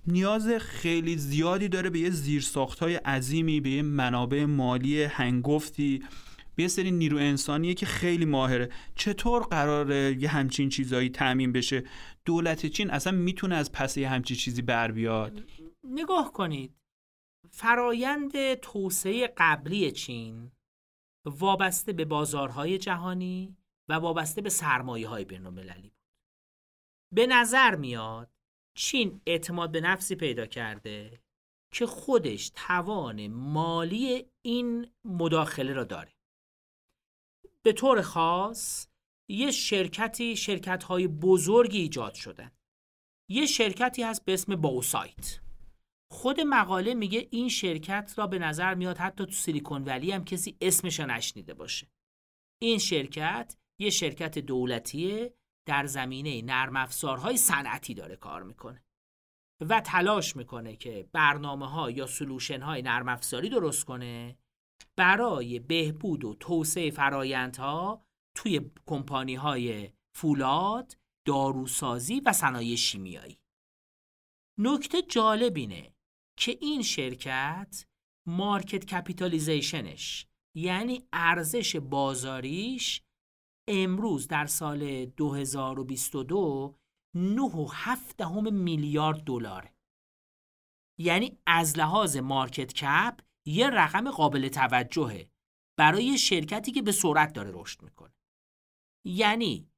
نیاز 0.07 0.47
خیلی 0.47 1.17
زیادی 1.17 1.67
داره 1.67 1.89
به 1.89 1.99
یه 1.99 2.09
زیرساخت 2.09 2.79
های 2.79 2.95
عظیمی 2.95 3.61
به 3.61 3.69
یه 3.69 3.81
منابع 3.81 4.45
مالی 4.45 5.03
هنگفتی 5.03 6.03
به 6.59 6.63
یه 6.63 6.67
سری 6.69 6.91
نیرو 6.91 7.17
انسانیه 7.17 7.73
که 7.73 7.85
خیلی 7.85 8.25
ماهره. 8.25 8.69
چطور 8.95 9.43
قراره 9.43 10.17
یه 10.19 10.29
همچین 10.29 10.69
چیزایی 10.69 11.09
تعمین 11.09 11.51
بشه؟ 11.51 11.83
دولت 12.25 12.65
چین 12.65 12.91
اصلا 12.91 13.17
می‌تونه 13.17 13.55
از 13.55 13.71
پس 13.71 13.97
یه 13.97 14.09
همچین 14.09 14.37
چیزی 14.37 14.61
بر 14.61 14.91
بیاد؟ 14.91 15.43
نگاه 15.83 16.33
کنید. 16.33 16.75
فرایند 17.51 18.53
توسعه 18.53 19.33
قبلی 19.37 19.91
چین 19.91 20.51
وابسته 21.25 21.93
به 21.93 22.05
بازارهای 22.05 22.77
جهانی 22.77 23.57
و 23.89 23.93
وابسته 23.93 24.41
به 24.41 24.49
سرمایه 24.49 25.07
های 25.07 25.25
بین 25.25 25.43
بود. 25.43 25.91
به 27.15 27.27
نظر 27.27 27.75
میاد 27.75 28.31
چین 28.77 29.21
اعتماد 29.27 29.71
به 29.71 29.81
نفسی 29.81 30.15
پیدا 30.15 30.45
کرده 30.45 31.19
که 31.73 31.85
خودش 31.85 32.51
توان 32.55 33.27
مالی 33.27 34.25
این 34.45 34.87
مداخله 35.05 35.73
را 35.73 35.83
داره. 35.83 36.18
به 37.69 37.73
طور 37.73 38.01
خاص 38.01 38.87
یه 39.29 39.51
شرکتی 39.51 40.35
شرکت 40.35 40.83
های 40.83 41.07
بزرگی 41.07 41.77
ایجاد 41.77 42.13
شدن 42.13 42.51
یه 43.29 43.45
شرکتی 43.45 44.03
هست 44.03 44.25
به 44.25 44.33
اسم 44.33 44.55
باوسایت. 44.55 45.39
خود 46.11 46.39
مقاله 46.39 46.93
میگه 46.93 47.27
این 47.31 47.49
شرکت 47.49 48.13
را 48.17 48.27
به 48.27 48.39
نظر 48.39 48.73
میاد 48.73 48.97
حتی 48.97 49.25
تو 49.25 49.31
سیلیکون 49.31 49.83
ولی 49.83 50.11
هم 50.11 50.25
کسی 50.25 50.57
اسمش 50.61 50.99
نشنیده 50.99 51.53
باشه. 51.53 51.87
این 52.61 52.77
شرکت 52.77 53.57
یه 53.79 53.89
شرکت 53.89 54.39
دولتیه 54.39 55.33
در 55.67 55.85
زمینه 55.85 56.41
نرم 56.41 56.75
افزارهای 56.75 57.37
صنعتی 57.37 57.93
داره 57.93 58.15
کار 58.15 58.43
می‌کنه 58.43 58.83
و 59.61 59.81
تلاش 59.81 60.35
می‌کنه 60.35 60.75
که 60.75 61.09
برنامه 61.11 61.69
ها 61.69 61.91
یا 61.91 62.07
سلوشن 62.07 62.61
های 62.61 62.81
نرم 62.81 63.09
افزاری 63.09 63.49
درست 63.49 63.85
کنه 63.85 64.37
برای 64.95 65.59
بهبود 65.59 66.25
و 66.25 66.33
توسعه 66.33 66.91
فرایندها 66.91 68.05
توی 68.35 68.71
کمپانی 68.85 69.35
های 69.35 69.89
فولاد، 70.15 70.97
داروسازی 71.27 72.19
و 72.19 72.33
صنایع 72.33 72.75
شیمیایی. 72.75 73.39
نکته 74.59 75.01
جالب 75.01 75.55
اینه 75.55 75.93
که 76.37 76.57
این 76.61 76.81
شرکت 76.81 77.85
market 78.27 78.85
capitalization 78.85 80.09
ش 80.10 80.27
یعنی 80.55 81.07
ارزش 81.13 81.75
بازاریش 81.75 83.01
امروز 83.67 84.27
در 84.27 84.45
سال 84.45 85.05
2022 85.05 86.75
9.7 87.17 88.51
میلیارد 88.51 89.23
دلار 89.23 89.73
یعنی 90.99 91.37
از 91.47 91.77
لحاظ 91.77 92.17
market 92.17 92.73
cap 92.73 93.19
یه 93.49 93.69
رقم 93.69 94.11
قابل 94.11 94.47
توجهه 94.47 95.29
برای 95.79 96.17
شرکتی 96.17 96.71
که 96.71 96.81
به 96.81 96.91
سرعت 96.91 97.33
داره 97.33 97.51
رشد 97.53 97.81
می‌کنه. 97.81 98.13
یعنی 99.07 99.69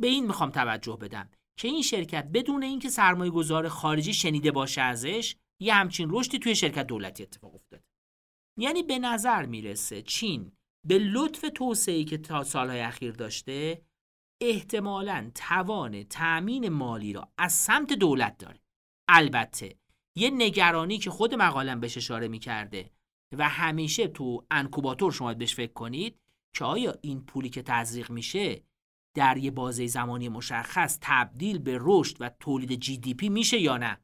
به 0.00 0.06
این 0.06 0.26
می‌خوام 0.26 0.50
توجه 0.50 0.96
بدم 0.96 1.30
که 1.58 1.68
این 1.68 1.82
شرکت 1.82 2.28
بدون 2.34 2.62
اینکه 2.62 2.88
سرمایه 2.88 3.30
گذار 3.30 3.68
خارجی 3.68 4.14
شنیده 4.14 4.50
باشه 4.50 4.80
ازش 4.80 5.36
یه 5.62 5.74
همچین 5.74 6.08
رشدی 6.10 6.38
توی 6.38 6.54
شرکت 6.54 6.86
دولتی 6.86 7.22
اتفاق 7.22 7.54
افتاده. 7.54 7.84
یعنی 8.58 8.82
به 8.82 8.98
نظر 8.98 9.46
می‌رسه 9.46 10.02
چین 10.02 10.52
به 10.86 10.98
لطف 10.98 11.44
توسعه‌ای 11.54 12.04
که 12.04 12.18
تا 12.18 12.44
سالهای 12.44 12.80
اخیر 12.80 13.12
داشته 13.12 13.82
احتمالا 14.42 15.30
توان 15.34 16.04
تأمین 16.04 16.68
مالی 16.68 17.12
را 17.12 17.32
از 17.38 17.52
سمت 17.52 17.92
دولت 17.92 18.38
داره. 18.38 18.60
البته 19.08 19.76
یه 20.14 20.30
نگرانی 20.30 20.98
که 20.98 21.10
خود 21.10 21.34
مقالم 21.34 21.80
بهش 21.80 21.96
اشاره 21.96 22.28
می‌کرده 22.28 22.90
و 23.38 23.48
همیشه 23.48 24.08
تو 24.08 24.46
انکوباتور 24.50 25.12
شما 25.12 25.34
بهش 25.34 25.54
فکر 25.54 25.72
کنید 25.72 26.20
که 26.54 26.64
آیا 26.64 26.94
این 27.00 27.24
پولی 27.24 27.48
که 27.48 27.62
تزریق 27.62 28.10
میشه 28.10 28.62
در 29.14 29.36
یه 29.36 29.50
بازه 29.50 29.86
زمانی 29.86 30.28
مشخص 30.28 30.98
تبدیل 31.00 31.58
به 31.58 31.78
رشد 31.80 32.16
و 32.20 32.30
تولید 32.40 32.80
جی 32.80 32.98
دی 32.98 33.14
پی 33.14 33.28
میشه 33.28 33.58
یا 33.58 33.76
نه؟ 33.76 34.00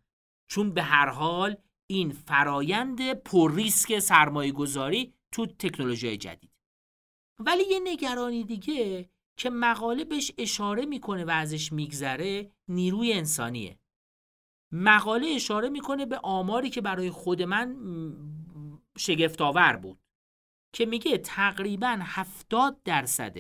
چون 0.51 0.71
به 0.71 0.83
هر 0.83 1.09
حال 1.09 1.57
این 1.87 2.13
فرایند 2.13 3.13
پر 3.13 3.55
ریسک 3.55 3.99
سرمایه 3.99 4.53
گذاری 4.53 5.15
تو 5.33 5.47
تکنولوژی 5.47 6.17
جدید. 6.17 6.51
ولی 7.39 7.63
یه 7.71 7.81
نگرانی 7.85 8.45
دیگه 8.45 9.11
که 9.37 9.51
مقاله 9.51 10.05
بهش 10.05 10.33
اشاره 10.39 10.87
می‌کنه 10.87 11.25
و 11.25 11.31
ازش 11.31 11.73
میگذره 11.73 12.53
نیروی 12.69 13.13
انسانیه. 13.13 13.79
مقاله 14.73 15.27
اشاره 15.27 15.69
می‌کنه 15.69 16.07
به 16.07 16.19
آماری 16.19 16.71
که 16.71 16.81
برای 16.81 17.11
خود 17.11 17.43
من 17.43 17.77
شگفتآور 18.99 19.77
بود 19.77 19.99
که 20.75 20.87
میگه 20.87 21.19
تقریبا 21.19 21.99
70 22.03 22.83
درصد 22.83 23.37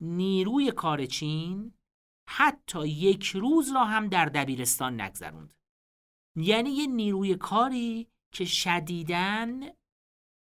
نیروی 0.00 0.72
کار 0.72 1.06
چین 1.06 1.74
حتی 2.28 2.88
یک 2.88 3.26
روز 3.26 3.72
را 3.72 3.84
هم 3.84 4.08
در 4.08 4.26
دبیرستان 4.26 5.00
نگذروند. 5.00 5.54
یعنی 6.36 6.70
یه 6.70 6.86
نیروی 6.86 7.34
کاری 7.34 8.08
که 8.34 8.44
شدیدن 8.44 9.60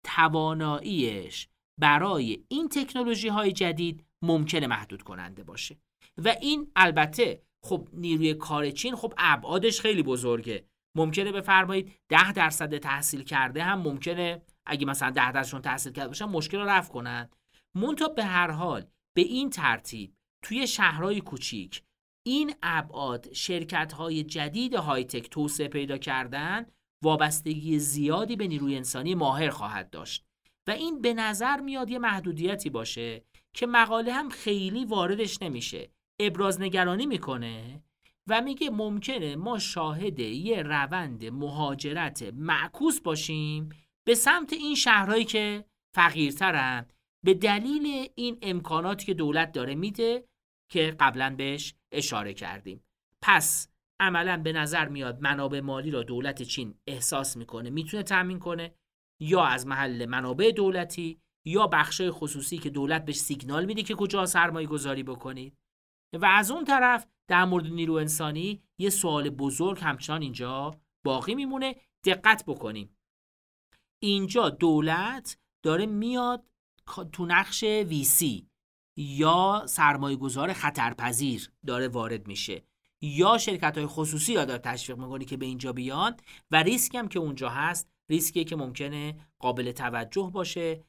تواناییش 0.06 1.48
برای 1.80 2.44
این 2.48 2.68
تکنولوژی 2.68 3.28
های 3.28 3.52
جدید 3.52 4.06
ممکنه 4.22 4.66
محدود 4.66 5.02
کننده 5.02 5.44
باشه. 5.44 5.76
و 6.24 6.28
این 6.28 6.72
البته 6.76 7.42
خب 7.64 7.88
نیروی 7.92 8.34
کار 8.34 8.70
چین 8.70 8.96
خب 8.96 9.14
ابعادش 9.18 9.80
خیلی 9.80 10.02
بزرگه. 10.02 10.64
ممکنه 10.96 11.32
بفرمایید 11.32 11.92
ده 12.08 12.32
درصد 12.32 12.78
تحصیل 12.78 13.22
کرده 13.22 13.62
هم 13.62 13.78
ممکنه 13.78 14.42
اگه 14.66 14.86
مثلا 14.86 15.10
ده 15.10 15.32
درصدشون 15.32 15.62
تحصیل 15.62 15.92
کرده 15.92 16.08
باشن 16.08 16.24
مشکل 16.24 16.58
رو 16.58 16.64
رفع 16.64 16.92
کنن. 16.92 17.30
مونتا 17.74 18.08
به 18.08 18.24
هر 18.24 18.50
حال 18.50 18.84
به 19.16 19.22
این 19.22 19.50
ترتیب 19.50 20.14
توی 20.42 20.66
شهرهای 20.66 21.20
کوچیک 21.20 21.82
این 22.26 22.54
ابعاد 22.62 23.32
شرکت 23.32 23.92
های 23.92 24.22
جدید 24.22 24.76
توسعه 25.20 25.68
پیدا 25.68 25.98
کردن 25.98 26.66
وابستگی 27.04 27.78
زیادی 27.78 28.36
به 28.36 28.46
نیروی 28.46 28.76
انسانی 28.76 29.14
ماهر 29.14 29.50
خواهد 29.50 29.90
داشت. 29.90 30.24
و 30.66 30.70
این 30.70 31.00
به 31.00 31.14
نظر 31.14 31.60
میاد 31.60 31.90
یه 31.90 31.98
محدودیتی 31.98 32.70
باشه 32.70 33.24
که 33.54 33.66
مقاله 33.66 34.12
هم 34.12 34.28
خیلی 34.28 34.84
واردش 34.84 35.42
نمیشه. 35.42 35.93
ابراز 36.20 36.60
نگرانی 36.60 37.06
می‌کنه 37.06 37.82
و 38.26 38.40
میگه 38.40 38.70
ممکنه 38.70 39.36
ما 39.36 39.58
شاهد 39.58 40.18
یه 40.18 40.62
روند 40.62 41.24
مهاجرت 41.24 42.22
معکوس 42.22 43.00
باشیم 43.00 43.68
به 44.06 44.14
سمت 44.14 44.52
این 44.52 44.74
شهرهایی 44.74 45.24
که 45.24 45.64
فقیرترن. 45.94 46.86
به 47.24 47.34
دلیل 47.34 48.08
این 48.14 48.38
امکاناتی 48.42 49.06
که 49.06 49.14
دولت 49.14 49.52
داره 49.52 49.74
میده 49.74 50.28
که 50.70 50.96
قبلا 51.00 51.34
بهش 51.38 51.74
اشاره 51.92 52.34
کردیم. 52.34 52.84
پس 53.22 53.68
عملا 54.00 54.36
به 54.36 54.52
نظر 54.52 54.88
میاد 54.88 55.20
منابع 55.20 55.60
مالی 55.60 55.90
را 55.90 56.02
دولت 56.02 56.42
چین 56.42 56.74
احساس 56.86 57.36
می‌کنه 57.36 57.70
می‌تونه 57.70 58.02
تامین 58.02 58.38
کنه 58.38 58.74
یا 59.20 59.44
از 59.44 59.66
محل 59.66 60.06
منابع 60.06 60.50
دولتی 60.50 61.20
یا 61.44 61.66
بخشای 61.66 62.10
خصوصی 62.10 62.58
که 62.58 62.70
دولت 62.70 63.04
بهش 63.04 63.16
سیگنال 63.16 63.64
میده 63.64 63.82
که 63.82 63.94
کجا 63.94 64.26
سرمایه 64.26 64.66
گذاری 64.66 65.02
بکنید. 65.02 65.56
و 66.18 66.24
از 66.24 66.50
اون 66.50 66.64
طرف 66.64 67.06
در 67.28 67.44
مورد 67.44 67.66
نیرو 67.66 67.94
انسانی 67.94 68.62
یه 68.78 68.90
سوال 68.90 69.30
بزرگ 69.30 69.78
همچنان 69.82 70.22
اینجا 70.22 70.80
باقی 71.04 71.34
میمونه. 71.34 71.76
دقت 72.04 72.44
بکنیم. 72.46 72.96
اینجا 74.02 74.50
دولت 74.50 75.38
داره 75.62 75.86
میاد 75.86 76.44
تو 77.12 77.26
نقش 77.26 77.62
ویسی 77.62 78.48
یا 78.96 79.62
سرمایه 79.68 80.16
گذار 80.16 80.52
خطرپذیر 80.52 81.50
داره 81.66 81.88
وارد 81.88 82.26
میشه 82.26 82.64
یا 83.00 83.38
شرکت 83.38 83.78
های 83.78 83.86
خصوصی 83.86 84.34
را 84.34 84.44
داره 84.44 84.58
تشویق 84.58 84.98
می‌کنه 84.98 85.24
که 85.24 85.36
به 85.36 85.46
اینجا 85.46 85.72
بیان 85.72 86.16
و 86.50 86.62
ریسک 86.62 86.94
هم 86.94 87.08
که 87.08 87.18
اونجا 87.18 87.48
هست 87.48 87.90
ریسکی 88.08 88.44
که 88.44 88.56
ممکنه 88.56 89.16
قابل 89.38 89.72
توجه 89.72 90.30
باشه. 90.32 90.84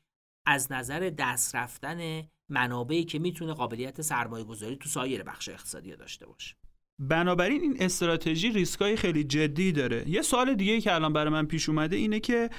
از 0.45 0.71
نظر 0.71 0.99
دست 1.17 1.55
رفتن 1.55 2.23
منابعی 2.49 3.03
که 3.03 3.19
می‌تونه 3.19 3.53
قابلیت 3.53 4.01
سرمایه 4.01 4.43
گذاری 4.43 4.75
تو 4.75 4.89
سایر 4.89 5.23
بخش 5.23 5.49
اقتصادی 5.49 5.95
داشته 5.95 6.25
باشه. 6.25 6.55
بنابراین 6.99 7.61
این 7.61 7.77
استراتژی 7.79 8.49
ریسکای 8.49 8.95
خیلی 8.95 9.23
جدی 9.23 9.71
داره. 9.71 10.09
یه 10.09 10.21
سوال 10.21 10.55
دیگه 10.55 10.81
که 10.81 10.93
الان 10.95 11.13
برای 11.13 11.33
من 11.33 11.45
پیش 11.45 11.69
اومده 11.69 11.95
اینه 11.95 12.19
که 12.19 12.49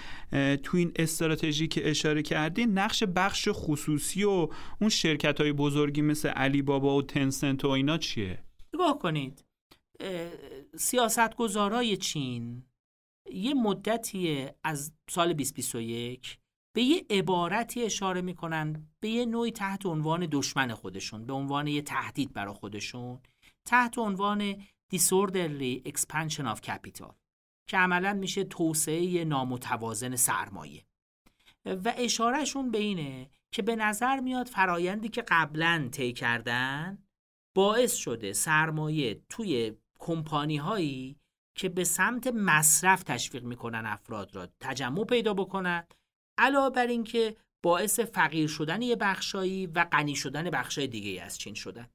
تو 0.62 0.76
این 0.76 0.92
استراتژی 0.96 1.68
که 1.68 1.90
اشاره 1.90 2.22
کردین 2.22 2.78
نقش 2.78 3.04
بخش 3.04 3.48
خصوصی 3.52 4.24
و 4.24 4.48
اون 4.80 4.90
شرکت 4.90 5.40
های 5.40 5.52
بزرگی 5.52 6.02
مثل 6.02 6.28
علی 6.28 6.62
بابا 6.62 6.96
و 6.96 7.02
تنسنت 7.02 7.64
و 7.64 7.68
اینا 7.68 7.98
چیه؟ 7.98 8.38
نگاه 8.74 8.98
کنید. 8.98 9.44
سیاستگزارای 10.76 11.96
چین 11.96 12.62
یه 13.32 13.54
مدتی 13.54 14.46
از 14.64 14.92
سال 15.10 15.32
2021 15.32 16.38
به 16.76 16.82
یه 16.82 17.06
عبارتی 17.10 17.82
اشاره 17.82 18.20
می‌کنن 18.20 18.88
به 19.00 19.08
یه 19.08 19.26
نوعی 19.26 19.52
تحت 19.52 19.86
عنوان 19.86 20.28
دشمن 20.32 20.74
خودشون 20.74 21.26
به 21.26 21.32
عنوان 21.32 21.66
یه 21.66 21.82
تهدید 21.82 22.32
برای 22.32 22.54
خودشون 22.54 23.20
تحت 23.64 23.98
عنوان 23.98 24.54
Disorderly 24.94 25.88
Expansion 25.88 26.54
of 26.54 26.60
Capital 26.60 27.12
که 27.68 27.76
عملا 27.76 28.12
میشه 28.12 28.44
توسعه 28.44 29.24
نامتوازن 29.24 30.16
سرمایه. 30.16 30.86
و 31.64 31.94
اشارهشون 31.96 32.70
به 32.70 32.78
اینه 32.78 33.30
که 33.52 33.62
به 33.62 33.76
نظر 33.76 34.20
میاد 34.20 34.46
فرایندی 34.46 35.08
که 35.08 35.24
قبلا 35.28 35.88
طی 35.92 36.12
کردن 36.12 36.98
باعث 37.54 37.94
شده 37.94 38.32
سرمایه 38.32 39.22
توی 39.28 39.72
کمپانی 39.98 40.56
هایی 40.56 41.16
که 41.54 41.68
به 41.68 41.84
سمت 41.84 42.26
مصرف 42.26 43.02
تشویق 43.02 43.44
می‌کنن 43.44 43.86
افراد 43.86 44.36
را 44.36 44.48
تجمع 44.60 45.04
پیدا 45.04 45.34
بکنن 45.34 45.86
علاوه 46.38 46.70
بر 46.70 46.86
اینکه 46.86 47.36
باعث 47.62 48.00
فقیر 48.00 48.48
شدن 48.48 48.82
یه 48.82 48.96
بخشایی 48.96 49.66
و 49.66 49.84
غنی 49.84 50.16
شدن 50.16 50.50
بخشای 50.50 50.86
دیگه 50.86 51.22
از 51.22 51.38
چین 51.38 51.54
شدن. 51.54 51.88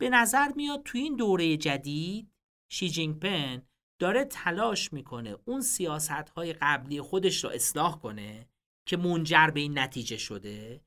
به 0.00 0.10
نظر 0.10 0.48
میاد 0.56 0.82
تو 0.84 0.98
این 0.98 1.16
دوره 1.16 1.56
جدید 1.56 2.30
شی 2.68 2.90
جینگ 2.90 3.18
پن 3.18 3.62
داره 3.98 4.24
تلاش 4.24 4.92
می‌کنه 4.92 5.36
اون 5.44 5.60
سیاست 5.60 6.10
های 6.10 6.52
قبلی 6.52 7.00
خودش 7.00 7.44
رو 7.44 7.50
اصلاح 7.50 7.98
کنه 7.98 8.48
که 8.86 8.96
منجر 8.96 9.46
به 9.46 9.60
این 9.60 9.78
نتیجه 9.78 10.16
شده 10.16 10.80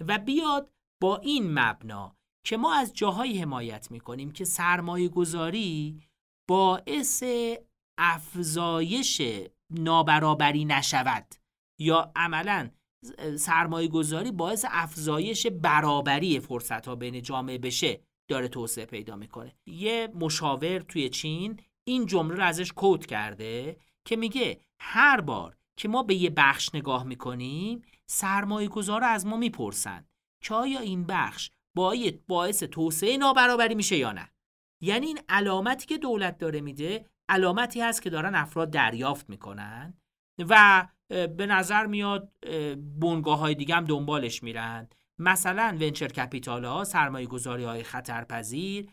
و 0.00 0.18
بیاد 0.18 0.70
با 1.00 1.16
این 1.16 1.58
مبنا 1.58 2.16
که 2.44 2.56
ما 2.56 2.74
از 2.74 2.92
جاهایی 2.94 3.38
حمایت 3.38 3.90
می‌کنیم 3.90 4.30
که 4.30 4.44
سرمایه 4.44 5.08
گذاری 5.08 6.00
باعث 6.48 7.24
افزایش 7.98 9.22
نابرابری 9.70 10.64
نشود. 10.64 11.34
یا 11.82 12.12
عملا 12.16 12.70
سرمایه 13.38 13.88
گذاری 13.88 14.32
باعث 14.32 14.64
افزایش 14.68 15.46
برابری 15.46 16.40
فرصت 16.40 16.88
ها 16.88 16.94
بین 16.94 17.22
جامعه 17.22 17.58
بشه 17.58 18.00
داره 18.28 18.48
توسعه 18.48 18.86
پیدا 18.86 19.16
می‌کنه. 19.16 19.54
یه 19.66 20.08
مشاور 20.14 20.78
توی 20.78 21.08
چین 21.08 21.60
این 21.84 22.06
جمله 22.06 22.34
رو 22.34 22.44
ازش 22.44 22.72
کوت 22.72 23.06
کرده 23.06 23.76
که 24.04 24.16
میگه 24.16 24.60
هر 24.80 25.20
بار 25.20 25.56
که 25.76 25.88
ما 25.88 26.02
به 26.02 26.14
یه 26.14 26.30
بخش 26.30 26.74
نگاه 26.74 27.04
می‌کنیم 27.04 27.82
سرمایه 28.06 28.68
گذار 28.68 29.04
از 29.04 29.26
ما 29.26 29.36
می‌پرسن 29.36 30.04
که 30.42 30.54
آیا 30.54 30.80
این 30.80 31.04
بخش 31.04 31.50
باید 31.76 32.26
باعث 32.26 32.62
توسعه 32.62 33.16
نابرابری 33.16 33.74
میشه 33.74 33.96
یا 33.96 34.12
نه. 34.12 34.32
یعنی 34.82 35.06
این 35.06 35.20
علامتی 35.28 35.86
که 35.86 35.98
دولت 35.98 36.38
داره 36.38 36.60
میده 36.60 37.06
علامتی 37.28 37.80
هست 37.80 38.02
که 38.02 38.10
دارن 38.10 38.34
افراد 38.34 38.70
دریافت 38.70 39.30
می‌کنن 39.30 39.94
و 40.48 40.88
به 41.12 41.46
نظر 41.46 41.86
میاد 41.86 42.32
بنگاه 43.00 43.38
های 43.38 43.54
دیگه 43.54 43.74
هم 43.74 43.84
دنبالش 43.84 44.42
میرن 44.42 44.88
مثلا 45.18 45.76
ونچر 45.80 46.08
کپیتال 46.08 46.64
ها 46.64 46.84
سرمایه 46.84 47.26
گذاری 47.26 47.64
های 47.64 47.82
خطرپذیر 47.82 48.88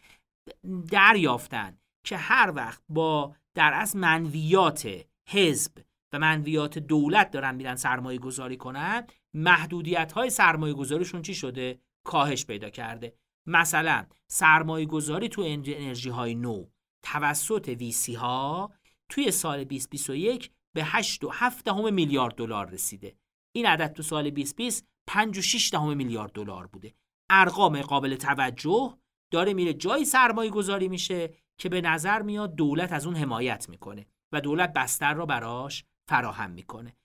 دریافتن 0.91 1.77
که 2.03 2.17
هر 2.17 2.53
وقت 2.55 2.81
با 2.89 3.35
در 3.53 3.73
از 3.73 3.95
منویات 3.95 5.05
حزب 5.27 5.71
و 6.13 6.19
منویات 6.19 6.79
دولت 6.79 7.31
دارن 7.31 7.55
میرن 7.55 7.75
سرمایه 7.75 8.19
گذاری 8.19 8.57
کنن 8.57 9.07
محدودیت 9.33 10.11
های 10.11 10.29
سرمایه 10.29 10.73
گذاریشون 10.73 11.21
چی 11.21 11.35
شده؟ 11.35 11.79
کاهش 12.03 12.45
پیدا 12.45 12.69
کرده 12.69 13.13
مثلا 13.45 14.05
سرمایه 14.27 14.85
گذاری 14.85 15.29
تو 15.29 15.41
انرژی 15.41 16.09
های 16.09 16.35
نو 16.35 16.65
توسط 17.03 17.75
ویسی 17.79 18.13
ها 18.13 18.73
توی 19.09 19.31
سال 19.31 19.63
2021 19.63 20.51
به 20.75 20.83
8.7 20.83 21.91
میلیارد 21.91 22.35
دلار 22.35 22.69
رسیده. 22.69 23.15
این 23.55 23.65
عدد 23.65 23.93
تو 23.93 24.03
سال 24.03 24.29
2020 24.29 24.87
5.6 25.09 25.73
میلیارد 25.73 26.31
دلار 26.31 26.67
بوده. 26.67 26.93
ارقام 27.29 27.81
قابل 27.81 28.15
توجه 28.15 28.97
داره 29.31 29.53
میره 29.53 29.73
جایی 29.73 30.05
سرمایه 30.05 30.49
گذاری 30.49 30.87
میشه 30.87 31.33
که 31.57 31.69
به 31.69 31.81
نظر 31.81 32.21
میاد 32.21 32.55
دولت 32.55 32.91
از 32.91 33.05
اون 33.05 33.15
حمایت 33.15 33.69
می‌کنه 33.69 34.05
و 34.31 34.41
دولت 34.41 34.73
بستر 34.73 35.13
را 35.13 35.25
براش 35.25 35.85
فراهم 36.09 36.51
می‌کنه. 36.51 36.97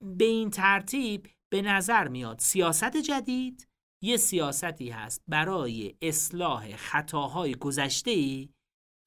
به 0.00 0.24
این 0.24 0.50
ترتیب 0.50 1.28
به 1.52 1.62
نظر 1.62 2.08
میاد 2.08 2.38
سیاست 2.38 2.96
جدید 2.96 3.68
یه 4.02 4.16
سیاستی 4.16 4.90
هست 4.90 5.22
برای 5.28 5.94
اصلاح 6.02 6.76
خطاهای 6.76 7.54
گذشته 7.54 8.10
ای 8.10 8.48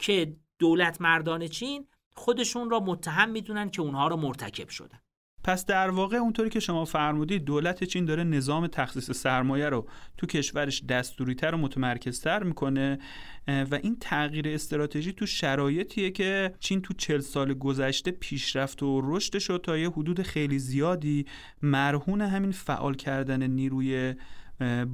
که 0.01 0.37
دولت 0.59 1.01
مردان 1.01 1.47
چین 1.47 1.87
خودشون 2.15 2.69
را 2.69 2.79
متهم 2.79 3.29
می‌دونن 3.29 3.69
که 3.69 3.81
اونها 3.81 4.07
را 4.07 4.15
مرتکب 4.15 4.69
شدن. 4.69 4.99
پس 5.43 5.65
در 5.65 5.89
واقع 5.89 6.17
اونطوری 6.17 6.49
که 6.49 6.59
شما 6.59 6.85
فرمودید 6.85 7.45
دولت 7.45 7.83
چین 7.83 8.05
داره 8.05 8.23
نظام 8.23 8.67
تخصیص 8.67 9.11
سرمایه 9.11 9.69
رو 9.69 9.87
تو 10.17 10.27
کشورش 10.27 10.83
دستوریتر 10.83 11.55
و 11.55 11.57
متمرکزتر 11.57 12.43
می‌کنه 12.43 12.99
و 13.47 13.79
این 13.83 13.97
تغییر 13.99 14.47
استراتژی 14.47 15.13
تو 15.13 15.25
شرایطیه 15.25 16.11
که 16.11 16.53
چین 16.59 16.81
تو 16.81 16.93
چل 16.93 17.19
سال 17.19 17.53
گذشته 17.53 18.11
پیشرفت 18.11 18.83
و 18.83 19.01
رشدش 19.03 19.49
رو 19.49 19.57
تا 19.57 19.77
یه 19.77 19.89
حدود 19.89 20.21
خیلی 20.21 20.59
زیادی 20.59 21.25
مرهون 21.61 22.21
همین 22.21 22.51
فعال 22.51 22.93
کردن 22.95 23.43
نیروی 23.47 24.15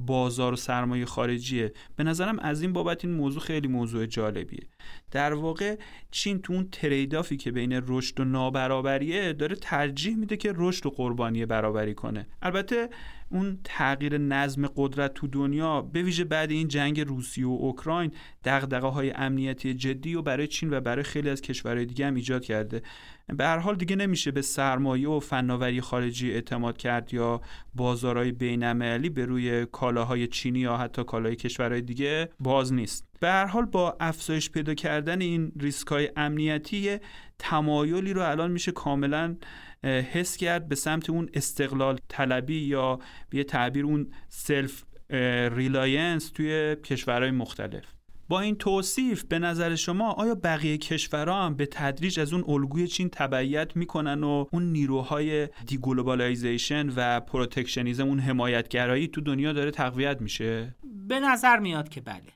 بازار 0.06 0.52
و 0.52 0.56
سرمایه 0.56 1.04
خارجیه. 1.04 1.72
به 1.96 2.04
نظرم 2.04 2.38
از 2.38 2.62
این 2.62 2.72
بابت 2.72 3.04
این 3.04 3.14
موضوع 3.14 3.42
خیلی 3.42 3.68
موضوع 3.68 4.06
جالبیه. 4.06 4.66
در 5.10 5.32
واقع 5.34 5.76
چین 6.10 6.42
تو 6.42 6.52
اون 6.52 6.68
تریدافی 6.72 7.36
که 7.36 7.52
بین 7.52 7.82
رشد 7.86 8.20
و 8.20 8.24
نابرابریه 8.24 9.32
داره 9.32 9.56
ترجیح 9.56 10.16
میده 10.16 10.36
که 10.36 10.52
رشد 10.56 10.86
و 10.86 10.90
قربانی 10.90 11.46
برابری 11.46 11.94
کنه. 11.94 12.26
البته 12.42 12.88
اون 13.32 13.58
تغییر 13.64 14.18
نظم 14.18 14.66
قدرت 14.76 15.14
تو 15.14 15.26
دنیا 15.26 15.82
به 15.82 16.02
ویژه 16.02 16.24
بعد 16.24 16.50
این 16.50 16.68
جنگ 16.68 17.00
روسیه 17.00 17.46
و 17.46 17.56
اوکراین 17.60 18.12
دغدغه 18.44 18.86
های 18.86 19.10
امنیتی 19.10 19.74
جدی 19.74 20.14
و 20.14 20.22
برای 20.22 20.46
چین 20.46 20.74
و 20.74 20.80
برای 20.80 21.02
خیلی 21.02 21.30
از 21.30 21.40
کشورهای 21.40 21.86
دیگه 21.86 22.06
هم 22.06 22.14
ایجاد 22.14 22.44
کرده. 22.44 22.82
به 23.26 23.44
هر 23.44 23.58
حال 23.58 23.76
دیگه 23.76 23.96
نمیشه 23.96 24.30
به 24.30 24.42
سرمایه 24.42 25.08
و 25.08 25.20
فناوری 25.20 25.80
خارجی 25.80 26.32
اعتماد 26.32 26.76
کرد 26.76 27.14
یا 27.14 27.40
بازارهای 27.74 28.32
بین‌المللی 28.32 29.10
به 29.10 29.24
روی 29.24 29.66
کالاهای 29.66 30.26
چینی 30.26 30.58
یا 30.58 30.76
حتی 30.76 31.04
کالاهای 31.04 31.36
کشورهای 31.36 31.80
دیگه 31.80 32.28
باز 32.40 32.72
نیست. 32.72 33.06
به 33.20 33.28
هر 33.28 33.46
حال 33.46 33.64
با 33.64 33.96
افزایش 34.00 34.50
پیدا 34.50 34.74
کردن 34.74 35.20
این 35.20 35.52
ریسک 35.60 35.88
های 35.88 36.10
امنیتی 36.16 36.98
تمایلی 37.38 38.12
رو 38.12 38.22
الان 38.22 38.50
میشه 38.50 38.72
کاملا 38.72 39.36
حس 39.84 40.36
کرد 40.36 40.68
به 40.68 40.74
سمت 40.74 41.10
اون 41.10 41.30
استقلال 41.34 41.98
طلبی 42.08 42.58
یا 42.58 42.98
به 43.30 43.44
تعبیر 43.44 43.84
اون 43.84 44.12
self-reliance 44.28 46.30
توی 46.30 46.76
کشورهای 46.76 47.30
مختلف. 47.30 47.84
با 48.28 48.40
این 48.40 48.56
توصیف 48.56 49.24
به 49.24 49.38
نظر 49.38 49.74
شما 49.74 50.10
آیا 50.12 50.34
بقیه 50.34 50.78
کشورها 50.78 51.46
هم 51.46 51.54
به 51.54 51.66
تدریج 51.66 52.20
از 52.20 52.32
اون 52.32 52.44
الگوی 52.48 52.88
چین 52.88 53.08
تبعیت 53.08 53.76
می‌کنن 53.76 54.24
و 54.24 54.46
اون 54.52 54.72
نیروهای 54.72 55.48
deglobalization 55.66 56.88
و 56.96 57.20
protectionism 57.20 58.08
اون 58.08 58.18
حمایتگرایی 58.18 59.08
تو 59.08 59.20
دنیا 59.20 59.52
داره 59.52 59.70
تقویت 59.70 60.20
میشه؟ 60.20 60.74
به 61.08 61.20
نظر 61.20 61.58
میاد 61.58 61.88
که 61.88 62.00
بله. 62.00 62.32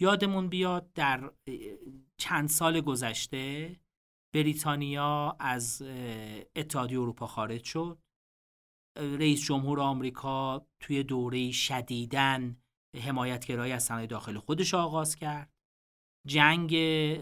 یادمون 0.00 0.48
بیاد 0.48 0.92
در 0.94 1.30
چند 2.16 2.48
سال 2.48 2.80
گذشته 2.80 3.70
بریتانیا 4.34 5.36
از 5.40 5.82
اتحادیه 6.56 7.00
اروپا 7.00 7.26
خارج 7.26 7.64
شد. 7.64 7.98
رئیس 8.96 9.44
جمهور 9.44 9.80
آمریکا 9.80 10.66
توی 10.80 11.02
دوره 11.02 11.50
شدیدن 11.50 12.56
حمایتگرایی 12.96 13.72
از 13.72 13.84
صنایع 13.84 14.06
داخل 14.06 14.38
خودش 14.38 14.74
آغاز 14.74 15.16
کرد. 15.16 15.52
جنگ 16.26 16.74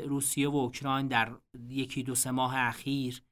روسیه 0.09 0.49
و 0.49 0.57
اوکراین 0.57 1.09
در 1.09 1.37
یکی 1.69 2.03
دو 2.03 2.15
سه 2.15 2.31
ماه 2.31 2.57
اخیر 2.57 3.23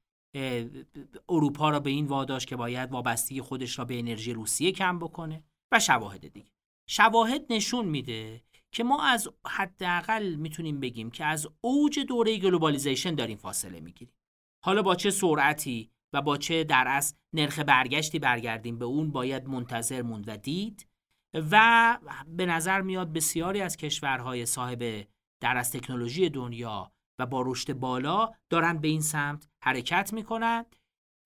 اروپا 1.28 1.70
را 1.70 1.80
به 1.80 1.90
این 1.90 2.06
واداش 2.06 2.46
که 2.46 2.56
باید 2.56 2.92
وابستگی 2.92 3.40
خودش 3.40 3.78
را 3.78 3.84
به 3.84 3.98
انرژی 3.98 4.32
روسیه 4.32 4.72
کم 4.72 4.98
بکنه 4.98 5.44
و 5.72 5.80
شواهد 5.80 6.28
دیگه. 6.28 6.50
شواهد 6.88 7.46
نشون 7.50 7.84
میده 7.84 8.44
که 8.72 8.85
ما 8.85 9.02
از 9.02 9.28
حداقل 9.46 10.35
می‌تونیم 10.35 10.81
بگیم 10.81 11.11
که 11.11 11.24
از 11.24 11.48
اوج 11.61 11.98
دوره 12.00 12.38
globalization 12.38 13.14
داریم 13.14 13.37
فاصله 13.37 13.81
می‌گیریم. 13.81 14.14
حالا 14.64 14.83
با 14.83 14.94
چه 14.94 15.11
سرعتی 15.11 15.90
و 16.12 16.22
با 16.22 16.37
چه 16.37 16.64
در 16.64 16.85
اصل 16.88 17.16
نرخ 17.33 17.59
برگشتی 17.59 18.18
برگردیم 18.18 18.78
به 18.78 18.85
اون 18.85 19.11
باید 19.11 19.48
منتظر 19.48 20.02
موند 20.02 20.28
و 20.28 20.37
دید 20.37 20.87
و 21.35 21.98
به 22.26 22.46
نظر 22.46 22.81
میاد 22.81 23.12
بسیاری 23.12 23.61
از 23.61 23.76
کشورهای 23.76 24.46
صاحب 24.46 25.09
در 25.40 25.57
از 25.57 25.72
تکنولوژی 25.72 26.31
دنیا 26.31 26.92
و 27.18 27.26
با 27.26 27.42
رشد 27.46 27.72
بالا 27.72 28.33
دارن 28.50 28.78
به 28.78 28.88
این 28.88 29.00
سمت 29.00 29.48
حرکت 29.64 30.12
می‌کنن. 30.12 30.64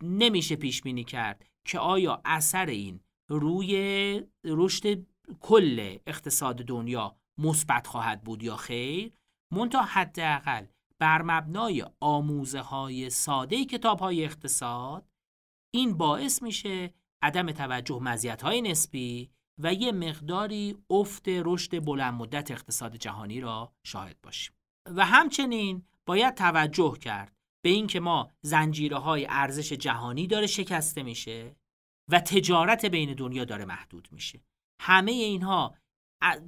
نمیشه 0.02 0.56
پیش 0.56 0.82
بینی 0.82 1.04
کرد 1.04 1.46
که 1.66 1.78
آیا 1.78 2.22
اثر 2.24 2.66
این 2.66 3.00
روی 3.30 4.22
رشد 4.44 5.06
کل 5.40 5.96
اقتصاد 6.06 6.56
دنیا 6.56 7.16
مثبت 7.38 7.86
خواهد 7.86 8.24
بود 8.24 8.42
یا 8.42 8.56
خیر 8.56 9.12
منتها 9.52 9.82
حداقل 9.82 10.66
بر 10.98 11.22
مبنای 11.22 11.84
آموزه 12.00 12.60
های 12.60 13.10
ساده 13.10 13.64
کتاب 13.64 13.98
های 13.98 14.24
اقتصاد 14.24 15.08
این 15.74 15.96
باعث 15.96 16.42
میشه 16.42 16.94
عدم 17.22 17.52
توجه 17.52 17.98
مزیت 17.98 18.42
های 18.42 18.62
نسبی 18.62 19.30
و 19.58 19.74
یه 19.74 19.92
مقداری 19.92 20.76
افت 20.90 21.24
رشد 21.28 21.84
بلند 21.84 22.14
مدت 22.14 22.50
اقتصاد 22.50 22.96
جهانی 22.96 23.40
را 23.40 23.72
شاهد 23.86 24.20
باشیم. 24.22 24.54
و 24.86 25.04
همچنین 25.04 25.82
باید 26.06 26.34
توجه 26.34 26.98
کرد 27.00 27.36
به 27.64 27.70
اینکه 27.70 28.00
ما 28.00 28.30
زنجیره 28.42 28.98
های 28.98 29.26
ارزش 29.30 29.72
جهانی 29.72 30.26
داره 30.26 30.46
شکسته 30.46 31.02
میشه 31.02 31.56
و 32.10 32.20
تجارت 32.20 32.86
بین 32.86 33.14
دنیا 33.14 33.44
داره 33.44 33.64
محدود 33.64 34.08
میشه. 34.12 34.40
همه 34.80 35.12
اینها 35.12 35.74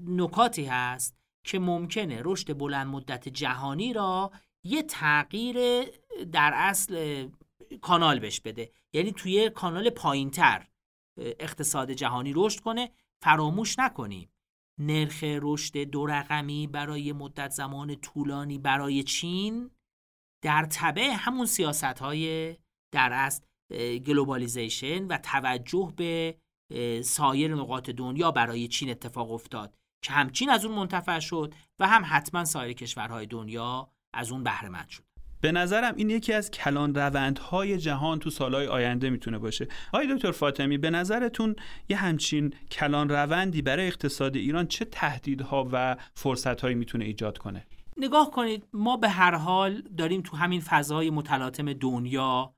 نکاتی 0.07 0.65
هست 0.65 1.19
که 1.45 1.59
ممکنه 1.59 2.21
رشد 2.25 2.59
بلند 2.59 2.87
مدت 2.87 3.29
جهانی 3.29 3.93
را 3.93 4.33
یه 4.65 4.83
تغییر 4.83 5.57
در 6.33 6.53
اصل 6.55 7.29
کانال 7.83 8.19
بش 8.19 8.41
بده. 8.41 8.73
یعنی 8.93 9.13
توی 9.13 9.51
کانال 9.51 9.91
پایینتر 9.91 10.69
اقتصاد 11.19 11.91
جهانی 11.91 12.33
رشد 12.37 12.61
کنه. 12.61 12.91
فراموش 13.23 13.79
نکنیم 13.79 14.31
نرخ 14.79 15.25
رشد 15.25 15.79
دو 15.79 16.07
رقمی 16.07 16.67
برای 16.67 17.13
مدت 17.13 17.51
زمان 17.51 17.95
طولانی 17.95 18.59
برای 18.59 19.03
چین 19.03 19.71
در 20.43 20.67
تبع 20.67 21.11
همون 21.17 21.47
سیاست 21.47 21.85
های 21.85 22.57
در 22.93 23.13
اصل 23.13 23.45
globalization 23.99 25.07
و 25.07 25.19
توجه 25.19 25.93
به 25.97 26.39
سایر 27.03 27.55
نقاط 27.55 27.91
دنیا 27.91 28.31
برای 28.31 28.69
چین 28.69 28.91
اتفاق 28.91 29.33
افتاد 29.33 29.75
که 30.03 30.13
هم 30.13 30.31
چین 30.31 30.51
از 30.51 30.65
اون 30.65 30.75
منتفع 30.75 31.19
شد 31.19 31.55
و 31.79 31.89
هم 31.89 32.03
حتما 32.07 32.45
سایر 32.45 32.73
کشورهای 32.73 33.27
دنیا 33.27 33.89
از 34.13 34.33
اون 34.33 34.43
بهره 34.43 34.89
شد. 34.89 35.03
به 35.41 35.53
نظرم 35.53 35.95
این 35.97 36.11
یکی 36.11 36.33
از 36.33 36.51
کلان 36.51 36.95
روندهای 36.95 37.79
جهان 37.79 38.19
تو 38.19 38.31
سالهای 38.31 38.67
آینده 38.67 39.11
می‌تونه 39.11 39.39
باشه. 39.39 39.69
آقای 39.93 40.15
دکتر 40.15 40.33
فاطمی 40.33 40.79
به 40.79 40.91
نظرتون 40.91 41.57
یه 41.89 41.97
همچین 41.97 42.55
کلان 42.71 43.09
روندی 43.09 43.63
برای 43.63 43.87
اقتصاد 43.87 44.37
ایران 44.37 44.67
چه 44.67 44.85
تهدیدها 44.85 45.69
و 45.73 45.97
فرصتهایی 46.15 46.75
می‌تونه 46.75 47.05
ایجاد 47.05 47.39
کنه؟ 47.39 47.67
نگاه 47.97 48.31
کنید 48.31 48.67
ما 48.73 48.97
به 48.97 49.09
هر 49.09 49.35
حال 49.35 49.83
داریم 49.83 50.21
تو 50.21 50.37
همین 50.37 50.61
فضای 50.61 51.11
متلاطم 51.11 51.73
دنیا 51.73 52.55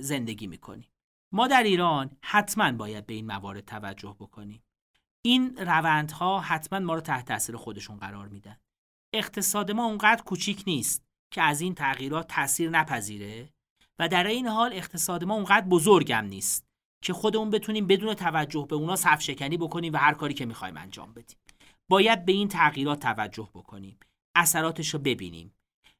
زندگی 0.00 0.46
می‌کنیم. 0.46 0.88
ما 1.34 1.48
در 1.48 1.62
ایران 1.62 2.10
حتما 2.22 2.72
باید 2.72 3.06
به 3.06 3.14
این 3.14 3.26
موارد 3.26 3.64
توجه 3.64 4.16
بکنیم. 4.20 4.62
این 5.24 5.56
روندها 5.56 6.40
حتما 6.40 6.78
ما 6.78 6.94
رو 6.94 7.00
تحت 7.00 7.24
تاثیر 7.24 7.56
خودشون 7.56 7.96
قرار 7.96 8.28
میدن. 8.28 8.56
اقتصاد 9.14 9.70
ما 9.70 9.84
اونقدر 9.84 10.22
کوچیک 10.22 10.64
نیست 10.66 11.04
که 11.30 11.42
از 11.42 11.60
این 11.60 11.74
تغییرات 11.74 12.28
تاثیر 12.28 12.70
نپذیره 12.70 13.50
و 13.98 14.08
در 14.08 14.26
این 14.26 14.46
حال 14.46 14.72
اقتصاد 14.72 15.24
ما 15.24 15.34
اونقدر 15.34 15.66
بزرگم 15.66 16.24
نیست 16.24 16.66
که 17.02 17.12
خودمون 17.12 17.50
بتونیم 17.50 17.86
بدون 17.86 18.14
توجه 18.14 18.66
به 18.70 18.76
اونا 18.76 18.96
صف 18.96 19.22
شکنی 19.22 19.56
بکنیم 19.56 19.92
و 19.92 19.96
هر 19.96 20.14
کاری 20.14 20.34
که 20.34 20.46
می‌خوایم 20.46 20.76
انجام 20.76 21.12
بدیم. 21.12 21.38
باید 21.90 22.24
به 22.24 22.32
این 22.32 22.48
تغییرات 22.48 23.00
توجه 23.00 23.50
بکنیم. 23.54 23.98
اثراتش 24.36 24.94
رو 24.94 25.00
ببینیم. 25.00 25.54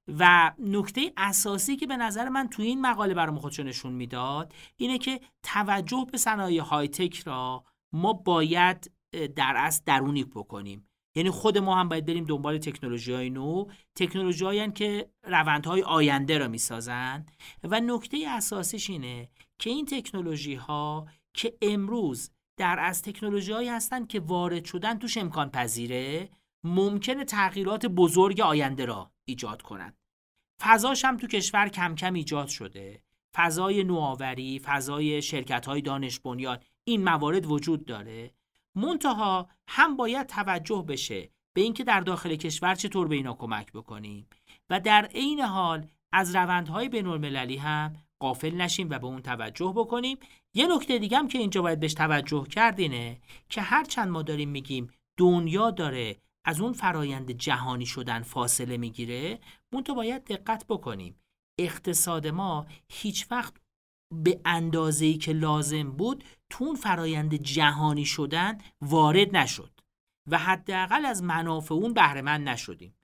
و 0.08 0.52
نکته 0.58 1.12
اساسی 1.16 1.76
که 1.76 1.86
به 1.86 1.96
نظر 1.96 2.28
من 2.28 2.48
توی 2.48 2.66
این 2.66 2.80
مقاله 2.80 3.14
برام 3.14 3.38
خودشو 3.38 3.62
نشون 3.62 3.92
می‌داد 3.92 4.54
اینه 4.76 4.98
که 4.98 5.20
توجه 5.42 6.06
به 6.12 6.18
صنایع 6.18 6.62
های 6.62 6.88
تک 6.88 7.18
را 7.18 7.64
ما 7.92 8.12
باید 8.12 8.90
در 9.36 9.54
اصل 9.56 9.82
درونی 9.86 10.24
بکنیم. 10.24 10.88
یعنی 11.16 11.30
خود 11.30 11.58
ما 11.58 11.76
هم 11.76 11.88
باید 11.88 12.06
بریم 12.06 12.24
دنبال 12.24 12.58
تکنولوژی 12.58 13.12
های 13.12 13.30
نو 13.30 13.66
تکنولوژی 13.94 14.44
هایی 14.44 14.72
که 14.72 15.10
روندهای 15.22 15.82
آینده 15.82 16.38
را 16.38 16.48
می‌سازن. 16.48 17.26
و 17.64 17.80
نکته 17.80 18.24
اساسیش 18.28 18.90
اینه 18.90 19.28
که 19.58 19.70
این 19.70 19.86
تکنولوژی 19.86 20.54
ها 20.54 21.06
که 21.34 21.56
امروز 21.62 22.30
در 22.56 22.78
از 22.80 23.02
تکنولوژی 23.02 23.52
هایی 23.52 23.68
هستن 23.68 24.06
که 24.06 24.20
وارد 24.20 24.64
شدن 24.64 24.98
توش 24.98 25.16
امکان 25.16 25.50
پذیره 25.50 26.30
ممکنه 26.64 27.24
تغییرات 27.24 27.86
بزرگ 27.86 28.40
آینده 28.40 28.84
را 28.84 29.13
ایجاد 29.24 29.62
کنند. 29.62 29.96
فضاش 30.62 31.04
هم 31.04 31.16
تو 31.16 31.26
کشور 31.26 31.68
کم 31.68 31.94
کم 31.94 32.14
ایجاد 32.14 32.48
شده. 32.48 33.02
فضای 33.34 33.84
نوآوری 33.84 34.58
فضای 34.58 35.22
شرکت 35.22 35.66
های 35.66 35.80
دانش 35.80 36.20
بنیان 36.20 36.58
این 36.84 37.04
موارد 37.04 37.46
وجود 37.46 37.84
داره. 37.84 38.34
منتها 38.74 39.48
هم 39.68 39.96
باید 39.96 40.26
توجه 40.26 40.84
بشه 40.88 41.30
به 41.52 41.60
اینکه 41.60 41.84
در 41.84 42.00
داخل 42.00 42.36
کشور 42.36 42.74
چطور 42.74 43.08
به 43.08 43.14
اینا 43.14 43.34
کمک 43.34 43.72
بکنیم. 43.72 44.28
و 44.70 44.80
در 44.80 45.04
عین 45.14 45.40
حال 45.40 45.86
از 46.12 46.34
روندهای 46.34 46.88
بین 46.88 47.06
المللی 47.06 47.56
هم 47.56 47.92
قافل 48.18 48.54
نشیم 48.54 48.90
و 48.90 48.98
به 48.98 49.06
اون 49.06 49.22
توجه 49.22 49.72
بکنیم. 49.76 50.18
یه 50.54 50.66
نکته 50.76 50.98
دیگه 50.98 51.18
هم 51.18 51.28
که 51.28 51.38
اینجا 51.38 51.62
باید 51.62 51.80
بهش 51.80 51.94
توجه 51.94 52.44
کرد 52.44 52.80
اینه 52.80 53.20
که 53.48 53.60
هرچند 53.60 54.08
ما 54.08 54.22
داریم 54.22 54.48
میگیم 54.48 54.90
دنیا 55.16 55.70
داره 55.70 56.16
از 56.44 56.60
اون 56.60 56.72
فرایند 56.72 57.30
جهانی 57.30 57.86
شدن 57.86 58.22
فاصله 58.22 58.76
می‌گیره 58.76 59.40
تو 59.84 59.94
باید 59.94 60.24
دقت 60.24 60.66
بکنیم. 60.66 61.20
اقتصاد 61.60 62.26
ما 62.26 62.66
هیچ 62.92 63.26
وقت 63.30 63.54
به 64.14 64.40
اندازه‌ای 64.44 65.14
که 65.14 65.32
لازم 65.32 65.90
بود 65.90 66.24
تو 66.50 66.64
اون 66.64 66.76
فرایند 66.76 67.34
جهانی 67.34 68.04
شدن 68.04 68.58
وارد 68.80 69.36
نشد 69.36 69.80
و 70.30 70.38
حداقل 70.38 71.06
از 71.06 71.22
منافع 71.22 71.74
اون 71.74 71.92
بهره 71.94 72.22
مند 72.22 72.48
نشدیم. 72.48 72.94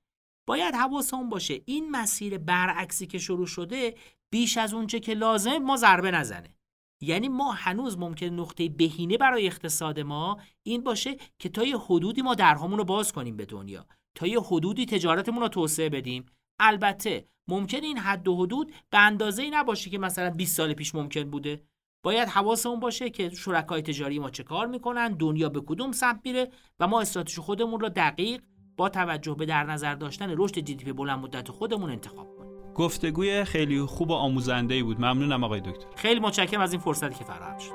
باید 0.48 0.74
حواسمون 0.74 1.28
باشه 1.28 1.62
این 1.64 1.90
مسیر 1.90 2.38
برعکسی 2.38 3.06
که 3.06 3.18
شروع 3.18 3.46
شده 3.46 3.94
بیش 4.32 4.56
از 4.56 4.74
اونچه 4.74 5.00
که 5.00 5.14
لازم 5.14 5.58
ما 5.58 5.76
ضربه 5.76 6.10
نزنه. 6.10 6.54
یعنی 7.00 7.28
ما 7.28 7.52
هنوز 7.52 7.98
ممکن 7.98 8.26
نقطه 8.26 8.68
بهینه 8.68 9.18
برای 9.18 9.46
اقتصاد 9.46 10.00
ما 10.00 10.38
این 10.62 10.84
باشه 10.84 11.16
که 11.38 11.48
تا 11.48 11.64
یه 11.64 11.78
حدودی 11.78 12.22
ما 12.22 12.34
درهامون 12.34 12.78
رو 12.78 12.84
باز 12.84 13.12
کنیم 13.12 13.36
به 13.36 13.46
دنیا. 13.46 13.86
تا 14.14 14.26
یه 14.26 14.40
حدودی 14.40 14.86
تجارتمون 14.86 15.42
رو 15.42 15.48
توسعه 15.48 15.88
بدیم. 15.88 16.26
البته 16.58 17.28
ممکن 17.48 17.82
این 17.82 17.98
حد 17.98 18.28
و 18.28 18.36
حدود 18.36 18.72
به 18.90 18.98
اندازه 18.98 19.42
ای 19.42 19.50
نباشه 19.50 19.90
که 19.90 19.98
مثلا 19.98 20.30
20 20.30 20.56
سال 20.56 20.74
پیش 20.74 20.94
ممکن 20.94 21.30
بوده. 21.30 21.62
باید 22.02 22.28
حواسمون 22.28 22.80
باشه 22.80 23.10
که 23.10 23.30
شرکای 23.30 23.82
تجاری 23.82 24.18
ما 24.18 24.30
چه 24.30 24.42
کار 24.42 24.66
می‌کنن 24.66 25.08
دنیا 25.12 25.48
به 25.48 25.60
کدوم 25.60 25.92
سمت 25.92 26.20
میره 26.24 26.50
و 26.80 26.88
ما 26.88 27.00
استراتژی 27.00 27.40
خودمون 27.40 27.80
رو 27.80 27.88
دقیق 27.88 28.42
با 28.76 28.88
توجه 28.88 29.34
به 29.34 29.46
در 29.46 29.64
نظر 29.64 29.94
داشتن 29.94 30.34
رشد 30.38 30.58
جی 30.58 30.92
بلند 30.92 31.18
مدت 31.18 31.50
خودمون 31.50 31.90
انتخاب 31.90 32.36
کنیم 32.36 32.39
گفتگوی 32.80 33.44
خیلی 33.44 33.80
خوب 33.80 34.10
و 34.10 34.14
آموزنده 34.14 34.82
بود. 34.82 35.00
ممنونم 35.00 35.44
آقای 35.44 35.60
دکتر. 35.60 35.86
خیلی 35.96 36.20
متشکرم 36.20 36.60
از 36.60 36.72
این 36.72 36.80
فرصتی 36.80 37.14
که 37.14 37.24
فراهم 37.24 37.58
شد. 37.58 37.72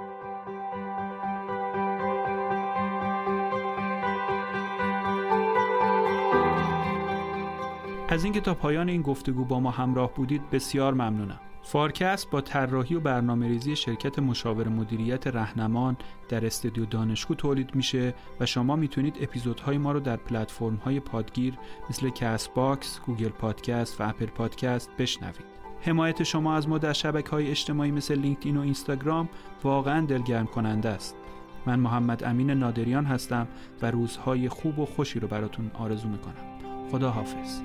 از 8.10 8.24
اینکه 8.24 8.42
تا 8.42 8.54
پایان 8.54 8.90
این 8.90 9.02
گفتگو 9.02 9.46
با 9.46 9.60
ما 9.60 9.72
همراه 9.72 10.14
بودید 10.14 10.50
بسیار 10.50 10.94
ممنونم. 10.94 11.40
فارکست 11.68 12.30
با 12.30 12.42
طراحی 12.42 12.96
و 12.96 13.00
برنامه 13.00 13.48
ریزی 13.48 13.76
شرکت 13.76 14.20
مشاور 14.20 14.68
مدیریت 14.68 15.28
رهنمان 15.28 15.98
در 16.30 16.46
استودیو 16.46 16.86
دانشگو 16.86 17.36
تولید 17.36 17.76
میشه 17.76 18.14
و 18.40 18.46
شما 18.46 18.76
می‌تونید 18.76 19.18
اپیزودهای 19.22 19.78
ما 19.78 19.92
رو 19.92 20.00
در 20.00 20.16
پلتفرم 20.16 20.76
های 20.76 21.00
پادگیر 21.00 21.54
مثل 21.90 22.10
Castbox، 22.10 23.00
Google 23.06 23.30
Podcast 23.30 24.02
و 24.02 24.10
Apple 24.10 24.26
Podcast 24.26 24.90
بشنوید. 24.98 25.46
حمایت 25.82 26.24
شما 26.24 26.56
از 26.56 26.70
ما 26.70 26.78
در 26.78 26.94
شبکه 26.94 27.30
های 27.30 27.50
اجتماعی 27.50 27.92
مثل 27.92 28.16
لینکدین 28.16 28.58
و 28.58 28.62
اینستاگرام 28.62 29.30
واقعا 29.64 30.06
دلگرم 30.06 30.48
کننده 30.48 30.90
است. 30.90 31.16
من 31.66 31.80
محمد 31.80 32.24
امین 32.24 32.50
نادریان 32.50 33.06
هستم 33.06 33.48
و 33.82 33.92
روزهای 33.92 34.50
خوب 34.50 34.80
و 34.80 34.86
خوشی 34.86 35.20
رو 35.20 35.28
براتون 35.28 35.72
آرزو 35.74 36.10
می‌کنم. 36.10 36.90
خدا 36.92 37.12
حافظ. 37.12 37.62